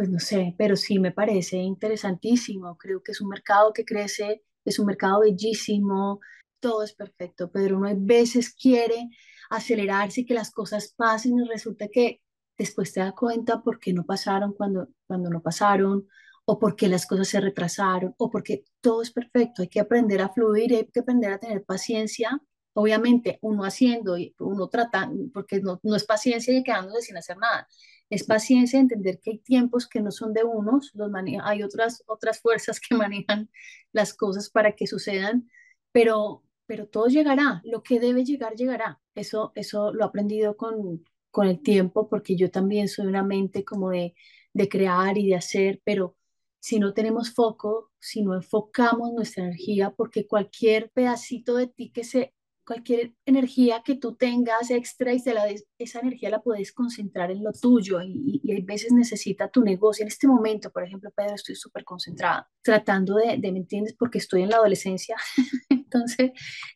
[0.00, 4.42] pues no sé, pero sí me parece interesantísimo, creo que es un mercado que crece,
[4.64, 6.20] es un mercado bellísimo,
[6.58, 9.10] todo es perfecto, pero uno a veces quiere
[9.50, 12.22] acelerarse y que las cosas pasen y resulta que
[12.56, 16.08] después te das cuenta por qué no pasaron cuando, cuando no pasaron,
[16.46, 19.60] o por qué las cosas se retrasaron, o porque todo es perfecto.
[19.60, 22.40] Hay que aprender a fluir, hay que aprender a tener paciencia.
[22.72, 27.36] Obviamente, uno haciendo y uno tratando, porque no, no es paciencia y quedándose sin hacer
[27.36, 27.68] nada.
[28.10, 31.10] Es paciencia entender que hay tiempos que no son de unos, los
[31.42, 33.50] hay otras, otras fuerzas que manejan
[33.92, 35.48] las cosas para que sucedan,
[35.92, 39.00] pero pero todo llegará, lo que debe llegar, llegará.
[39.16, 43.64] Eso, eso lo he aprendido con, con el tiempo, porque yo también soy una mente
[43.64, 44.14] como de,
[44.52, 46.16] de crear y de hacer, pero
[46.60, 52.04] si no tenemos foco, si no enfocamos nuestra energía, porque cualquier pedacito de ti que
[52.04, 52.34] se
[52.70, 55.44] cualquier energía que tú tengas extra y se la
[55.76, 60.04] esa energía la puedes concentrar en lo tuyo y, y, hay veces necesita tu negocio.
[60.04, 63.96] En este momento, por ejemplo, Pedro, estoy súper concentrada, tratando de, de, ¿me entiendes?
[63.98, 65.16] Porque estoy en la adolescencia,
[65.92, 66.30] entonces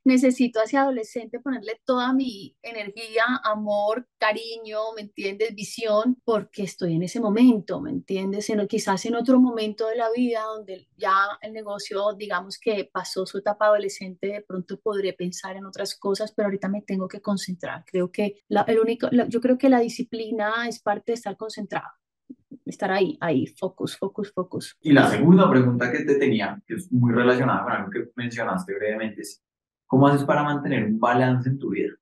[0.04, 5.54] necesito hacia adolescente ponerle toda mi energía, amor, cariño, ¿me entiendes?
[5.54, 8.50] Visión, porque estoy en ese momento, ¿me entiendes?
[8.50, 13.24] En, quizás en otro momento de la vida donde ya el negocio, digamos que pasó
[13.24, 17.20] su etapa adolescente, de pronto podré pensar en otras cosas, pero ahorita me tengo que
[17.20, 17.84] concentrar.
[17.86, 21.88] Creo que la, el único, yo creo que la disciplina es parte de estar concentrado.
[22.64, 24.76] Estar ahí, ahí, focus, focus, focus.
[24.80, 28.74] Y la segunda pregunta que te tenía, que es muy relacionada con algo que mencionaste
[28.74, 29.42] brevemente, es,
[29.86, 31.92] ¿cómo haces para mantener un balance en tu vida?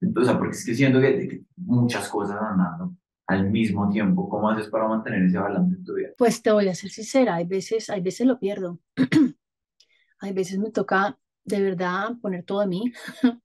[0.00, 2.96] Entonces, porque es que siento que, que muchas cosas andando
[3.26, 6.08] al mismo tiempo, ¿cómo haces para mantener ese balance en tu vida?
[6.18, 8.80] Pues te voy a ser sincera, hay veces, hay veces lo pierdo.
[10.20, 12.92] hay veces me toca de verdad poner todo de mí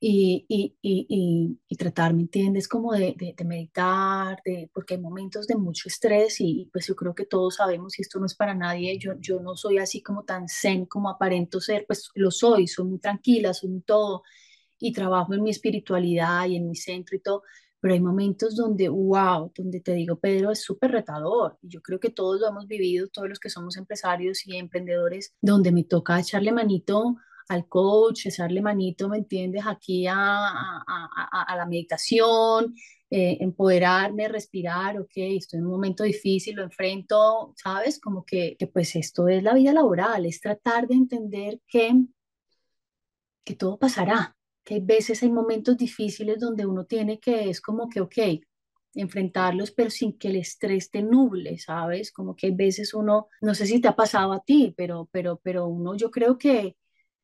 [0.00, 2.68] y, y, y, y, tratar, ¿me entiendes?
[2.68, 7.14] Como de, de, meditar, de, porque hay momentos de mucho estrés y pues yo creo
[7.14, 10.24] que todos sabemos y esto no es para nadie, yo, yo no soy así como
[10.24, 14.22] tan zen como aparento ser, pues lo soy, soy muy tranquila, soy todo
[14.78, 17.42] y trabajo en mi espiritualidad y en mi centro y todo,
[17.80, 21.58] pero hay momentos donde, wow, donde te digo, Pedro, es súper retador.
[21.62, 25.72] Yo creo que todos lo hemos vivido, todos los que somos empresarios y emprendedores, donde
[25.72, 27.16] me toca echarle manito
[27.50, 29.64] al coach, echarle manito, ¿me entiendes?
[29.66, 32.74] Aquí a, a, a, a la meditación,
[33.10, 38.00] eh, empoderarme, respirar, ok, estoy en un momento difícil, lo enfrento, ¿sabes?
[38.00, 41.92] Como que, que pues esto es la vida laboral, es tratar de entender que,
[43.44, 47.88] que todo pasará, que hay veces hay momentos difíciles donde uno tiene que, es como
[47.88, 48.18] que, ok,
[48.94, 52.12] enfrentarlos, pero sin que el estrés te nuble, ¿sabes?
[52.12, 55.40] Como que hay veces uno, no sé si te ha pasado a ti, pero, pero,
[55.42, 56.76] pero uno, yo creo que,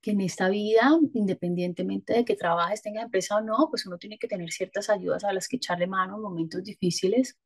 [0.04, 4.18] que en esta vida, independientemente de que trabajes, tengas empresa o no, pues uno tiene
[4.18, 7.38] que tener ciertas ayudas a las que echarle mano en momentos difíciles.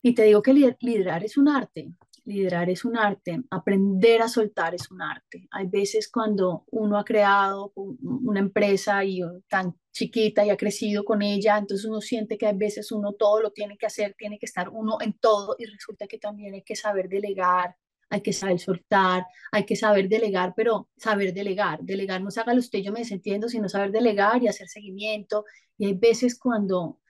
[0.00, 1.92] Y te digo que liderar es un arte,
[2.24, 5.48] liderar es un arte, aprender a soltar es un arte.
[5.50, 11.20] Hay veces cuando uno ha creado una empresa y tan chiquita y ha crecido con
[11.20, 14.46] ella, entonces uno siente que a veces uno todo lo tiene que hacer, tiene que
[14.46, 17.74] estar uno en todo y resulta que también hay que saber delegar,
[18.14, 21.80] hay que saber soltar, hay que saber delegar, pero saber delegar.
[21.82, 25.44] Delegar no es hágalo usted, yo me desentiendo, sino saber delegar y hacer seguimiento.
[25.76, 27.00] Y hay veces cuando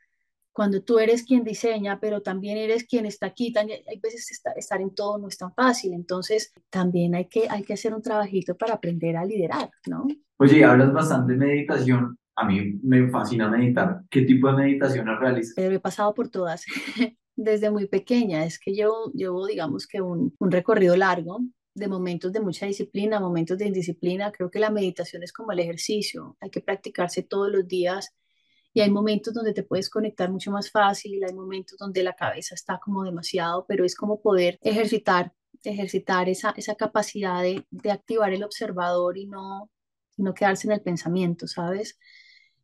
[0.54, 4.94] cuando tú eres quien diseña, pero también eres quien está aquí, hay veces estar en
[4.94, 8.74] todo no es tan fácil, entonces también hay que, hay que hacer un trabajito para
[8.74, 10.06] aprender a liderar, ¿no?
[10.36, 15.54] Oye, hablas bastante de meditación, a mí me fascina meditar, ¿qué tipo de meditaciones realizas?
[15.56, 16.64] Pero he pasado por todas,
[17.36, 21.40] desde muy pequeña, es que yo llevo, digamos que un, un recorrido largo,
[21.74, 24.32] de momentos de mucha disciplina, momentos de indisciplina.
[24.32, 28.14] Creo que la meditación es como el ejercicio, hay que practicarse todos los días
[28.72, 32.54] y hay momentos donde te puedes conectar mucho más fácil, hay momentos donde la cabeza
[32.54, 35.32] está como demasiado, pero es como poder ejercitar,
[35.62, 39.70] ejercitar esa, esa capacidad de, de activar el observador y no,
[40.16, 41.98] no quedarse en el pensamiento, ¿sabes?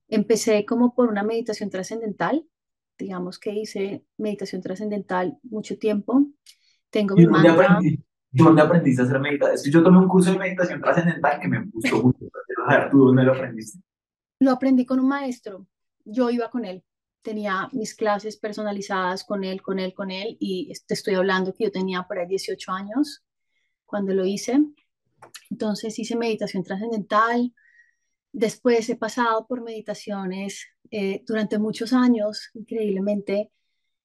[0.08, 2.44] Empecé como por una meditación trascendental,
[3.00, 6.26] digamos que hice meditación trascendental mucho tiempo.
[6.90, 9.72] Tengo mi dónde, aprendí, ¿Dónde aprendiste a hacer meditación?
[9.72, 12.26] Yo tomé un curso de meditación trascendental que me gustó mucho.
[12.66, 13.80] A ver, ¿tú dónde lo aprendiste?
[14.38, 15.66] Lo aprendí con un maestro
[16.04, 16.84] yo iba con él,
[17.22, 21.64] tenía mis clases personalizadas con él, con él, con él, y te estoy hablando que
[21.64, 23.22] yo tenía por ahí 18 años
[23.84, 24.60] cuando lo hice.
[25.50, 27.54] Entonces hice meditación trascendental.
[28.32, 33.50] Después he pasado por meditaciones eh, durante muchos años, increíblemente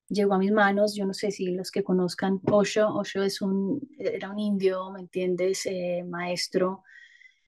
[0.07, 3.81] llegó a mis manos, yo no sé si los que conozcan Osho, Osho es un,
[3.97, 5.65] era un indio, ¿me entiendes?
[5.65, 6.83] Eh, maestro,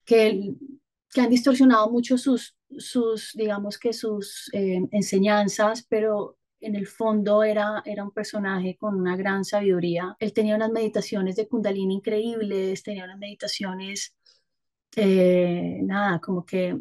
[0.06, 0.54] que,
[1.14, 7.44] que han distorsionado mucho sus, sus, digamos que sus eh, enseñanzas, pero en el fondo
[7.44, 10.16] era, era un personaje con una gran sabiduría.
[10.20, 14.16] Él tenía unas meditaciones de kundalini increíbles, tenía unas meditaciones,
[14.96, 16.76] eh, nada, como que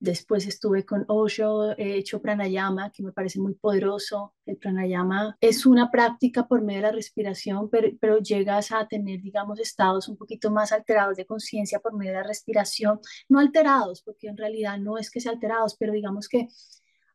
[0.00, 4.34] Después estuve con Osho, he hecho pranayama, que me parece muy poderoso.
[4.46, 9.20] El pranayama es una práctica por medio de la respiración, pero, pero llegas a tener,
[9.20, 13.00] digamos, estados un poquito más alterados de conciencia por medio de la respiración.
[13.28, 16.48] No alterados, porque en realidad no es que sea alterados, pero digamos que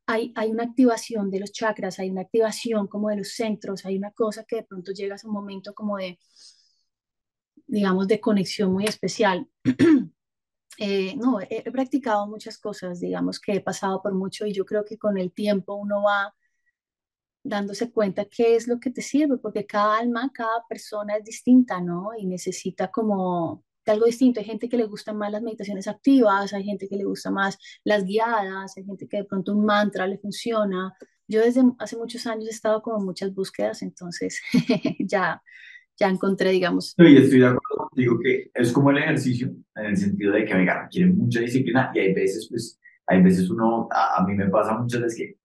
[0.06, 3.98] hay, hay una activación de los chakras, hay una activación como de los centros, hay
[3.98, 6.20] una cosa que de pronto llegas a un momento como de,
[7.68, 9.48] digamos, de conexión muy especial.
[10.78, 14.84] Eh, no, he, practicado muchas cosas, digamos que he pasado por mucho y yo creo
[14.86, 16.34] que con el tiempo uno va
[17.44, 21.82] dándose cuenta qué es lo que te sirve, porque cada alma, cada persona es distinta,
[21.82, 22.12] ¿no?
[22.18, 24.40] Y necesita como algo distinto.
[24.40, 27.58] Hay gente que le gusta más las meditaciones activas, hay gente que le gusta más
[27.84, 30.96] las guiadas, hay gente que de pronto un mantra le funciona.
[31.28, 34.42] Yo desde hace muchos años he estado como muchas búsquedas, entonces
[35.00, 35.42] ya
[35.98, 36.94] ya encontré, digamos.
[36.98, 40.54] Sí, estoy de acuerdo contigo que es como el ejercicio, en el sentido de que,
[40.54, 44.78] oiga, requiere mucha disciplina y hay veces, pues, hay veces uno, a, mí me pasa
[44.78, 45.38] muchas veces que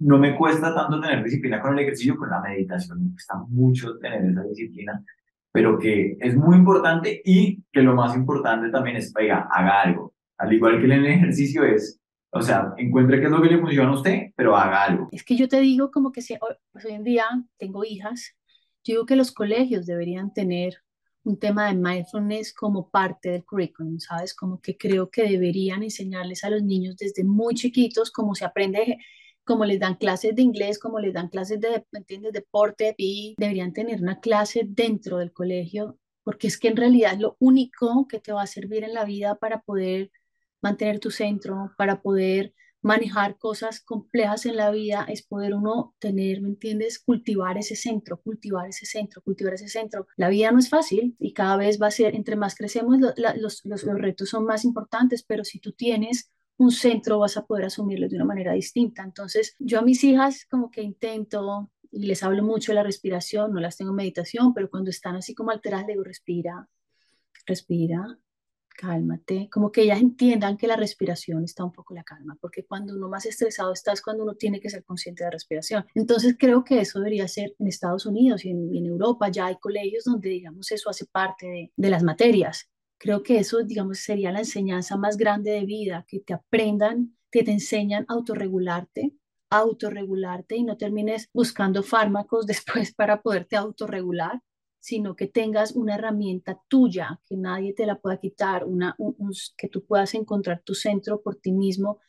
[0.00, 3.98] no me cuesta tanto tener disciplina con el ejercicio, con la meditación, me cuesta mucho
[3.98, 5.04] tener esa disciplina,
[5.52, 10.14] pero que es muy importante y que lo más importante también es, oiga, haga algo.
[10.38, 13.60] Al igual que en el ejercicio es, o sea, encuentre qué es lo que le
[13.60, 15.08] funciona a usted, pero haga algo.
[15.12, 16.36] Es que yo te digo como que si,
[16.72, 17.26] pues hoy en día
[17.56, 18.34] tengo hijas
[18.84, 20.76] Yo digo que los colegios deberían tener
[21.24, 24.34] un tema de mindfulness como parte del currículum, ¿sabes?
[24.34, 28.98] Como que creo que deberían enseñarles a los niños desde muy chiquitos cómo se aprende,
[29.42, 32.34] cómo les dan clases de inglés, cómo les dan clases de, ¿entiendes?
[32.34, 37.20] Deporte, y deberían tener una clase dentro del colegio, porque es que en realidad es
[37.20, 40.10] lo único que te va a servir en la vida para poder
[40.60, 42.52] mantener tu centro, para poder
[42.84, 46.98] manejar cosas complejas en la vida es poder uno tener, ¿me entiendes?
[46.98, 50.06] Cultivar ese centro, cultivar ese centro, cultivar ese centro.
[50.16, 53.64] La vida no es fácil y cada vez va a ser, entre más crecemos, los,
[53.64, 58.06] los, retos son más importantes, pero si tú tienes un centro vas a poder asumirlo
[58.06, 59.02] de una manera distinta.
[59.02, 63.54] Entonces, yo a mis hijas como que intento y les hablo mucho de la respiración,
[63.54, 66.68] no las tengo en meditación, pero cuando están así como alteradas, les digo, respira,
[67.46, 68.18] respira,
[68.74, 72.94] cálmate, como que ellas entiendan que la respiración está un poco la calma, porque cuando
[72.94, 75.86] uno más estresado está es cuando uno tiene que ser consciente de la respiración.
[75.94, 80.04] Entonces creo que eso debería ser en Estados Unidos y en, Europa, ya hay colegios
[80.04, 82.68] donde digamos eso hace parte de, de las materias.
[82.98, 87.42] Creo que eso, digamos, sería la enseñanza más grande de vida, que te aprendan, que
[87.42, 89.12] te enseñan a autorregularte,
[89.50, 94.40] autorregularte y no termines buscando fármacos después para poderte autorregular,
[94.84, 98.94] sino que tengas una herramienta tuya, que nadie te la pueda quitar, una,
[99.56, 102.00] que tú puedas encontrar tu centro por ti mismo.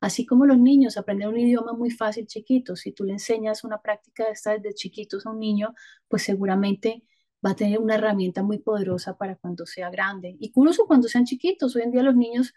[0.00, 3.80] Así como los niños aprenden un idioma muy fácil chiquito, si tú le enseñas una
[3.80, 5.76] práctica de esta desde chiquitos a un niño,
[6.08, 7.04] pues seguramente
[7.46, 10.34] va a tener una herramienta muy poderosa para cuando sea grande.
[10.40, 12.52] Incluso cuando sean chiquitos, hoy en día los niños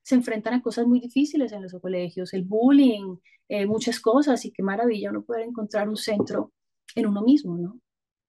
[0.00, 4.50] se enfrentan a cosas muy difíciles en los colegios, el bullying, eh, muchas cosas, y
[4.50, 6.54] qué maravilla uno poder encontrar un centro
[6.94, 7.80] en uno mismo, ¿no?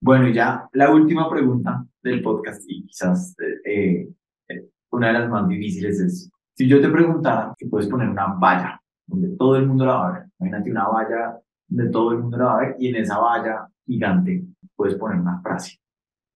[0.06, 3.36] Bueno, ya la última pregunta del podcast y quizás
[3.66, 4.08] eh,
[4.48, 8.28] eh, una de las más difíciles es, si yo te preguntara si puedes poner una
[8.36, 12.20] valla donde todo el mundo la va a ver, imagínate una valla donde todo el
[12.20, 14.46] mundo la va a ver y en esa valla gigante
[14.76, 15.80] puedes poner una frase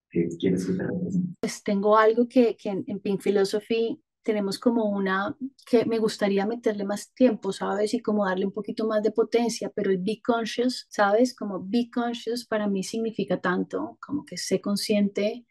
[0.09, 1.35] que quieres que te represente.
[1.39, 6.85] Pues tengo algo que, que en Pink Philosophy tenemos como una que me gustaría meterle
[6.85, 7.93] más tiempo, ¿sabes?
[7.93, 11.35] Y como darle un poquito más de potencia, pero el be conscious, ¿sabes?
[11.35, 15.45] Como be conscious para mí significa tanto, como que sé consciente.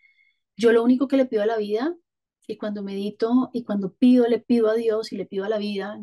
[0.56, 1.96] Yo lo único que le pido a la vida,
[2.46, 5.58] y cuando medito y cuando pido, le pido a Dios y le pido a la
[5.58, 6.00] vida,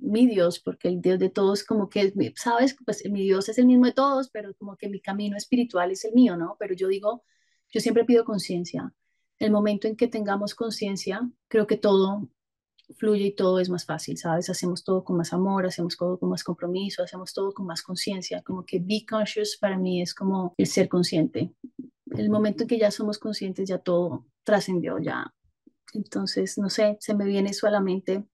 [0.00, 2.76] mi Dios, porque el Dios de todos como que, ¿sabes?
[2.84, 6.04] Pues mi Dios es el mismo de todos, pero como que mi camino espiritual es
[6.04, 6.56] el mío, ¿no?
[6.58, 7.24] Pero yo digo,
[7.70, 8.94] yo siempre pido conciencia
[9.38, 12.28] el momento en que tengamos conciencia, creo que todo
[12.96, 14.48] fluye y todo es más fácil, ¿sabes?
[14.48, 18.42] Hacemos todo con más amor, hacemos todo con más compromiso, hacemos todo con más conciencia,
[18.42, 21.52] como que be conscious para mí es como el ser consciente.
[22.16, 25.32] El momento en que ya somos conscientes, ya todo trascendió, ya.
[25.92, 28.24] Entonces, no sé, se me viene eso a la mente.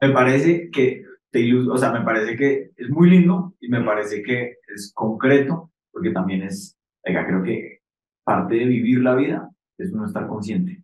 [0.00, 4.22] Me parece que te o sea, me parece que es muy lindo y me parece
[4.22, 7.80] que es concreto, porque también es, oiga, creo que
[8.24, 10.82] parte de vivir la vida es uno estar consciente.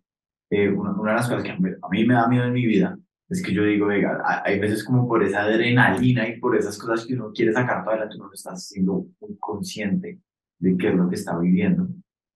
[0.49, 2.97] Eh, una, de las cosas que a mí me da miedo en mi vida
[3.29, 7.05] es que yo digo, venga, hay veces como por esa adrenalina y por esas cosas
[7.05, 10.19] que uno quiere sacar para adelante, uno no está siendo muy consciente
[10.59, 11.87] de qué es lo que está viviendo,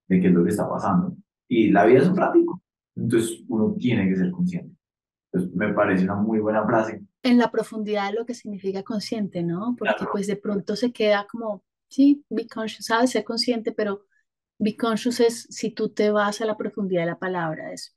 [0.07, 1.17] de qué es lo que está pasando.
[1.49, 2.61] Y la vida es un ratico,
[2.95, 4.73] entonces uno tiene que ser consciente.
[5.33, 7.03] Entonces me parece una muy buena frase.
[7.23, 9.75] En la profundidad de lo que significa consciente, ¿no?
[9.77, 14.05] Porque pues de pronto se queda como, sí, be conscious, sabes, ser consciente, pero
[14.57, 17.95] Be conscious es si tú te vas a la profundidad de la palabra, es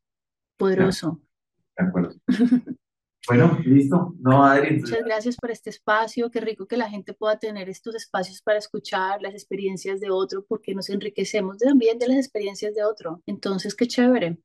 [0.57, 1.21] poderoso.
[1.77, 2.15] De acuerdo.
[3.27, 4.15] Bueno, listo.
[4.21, 4.79] No, Adri.
[4.79, 6.31] Muchas gracias por este espacio.
[6.31, 10.47] Qué rico que la gente pueda tener estos espacios para escuchar las experiencias de otro,
[10.49, 13.23] porque nos enriquecemos también de las experiencias de otro.
[13.27, 14.37] Entonces, qué chévere.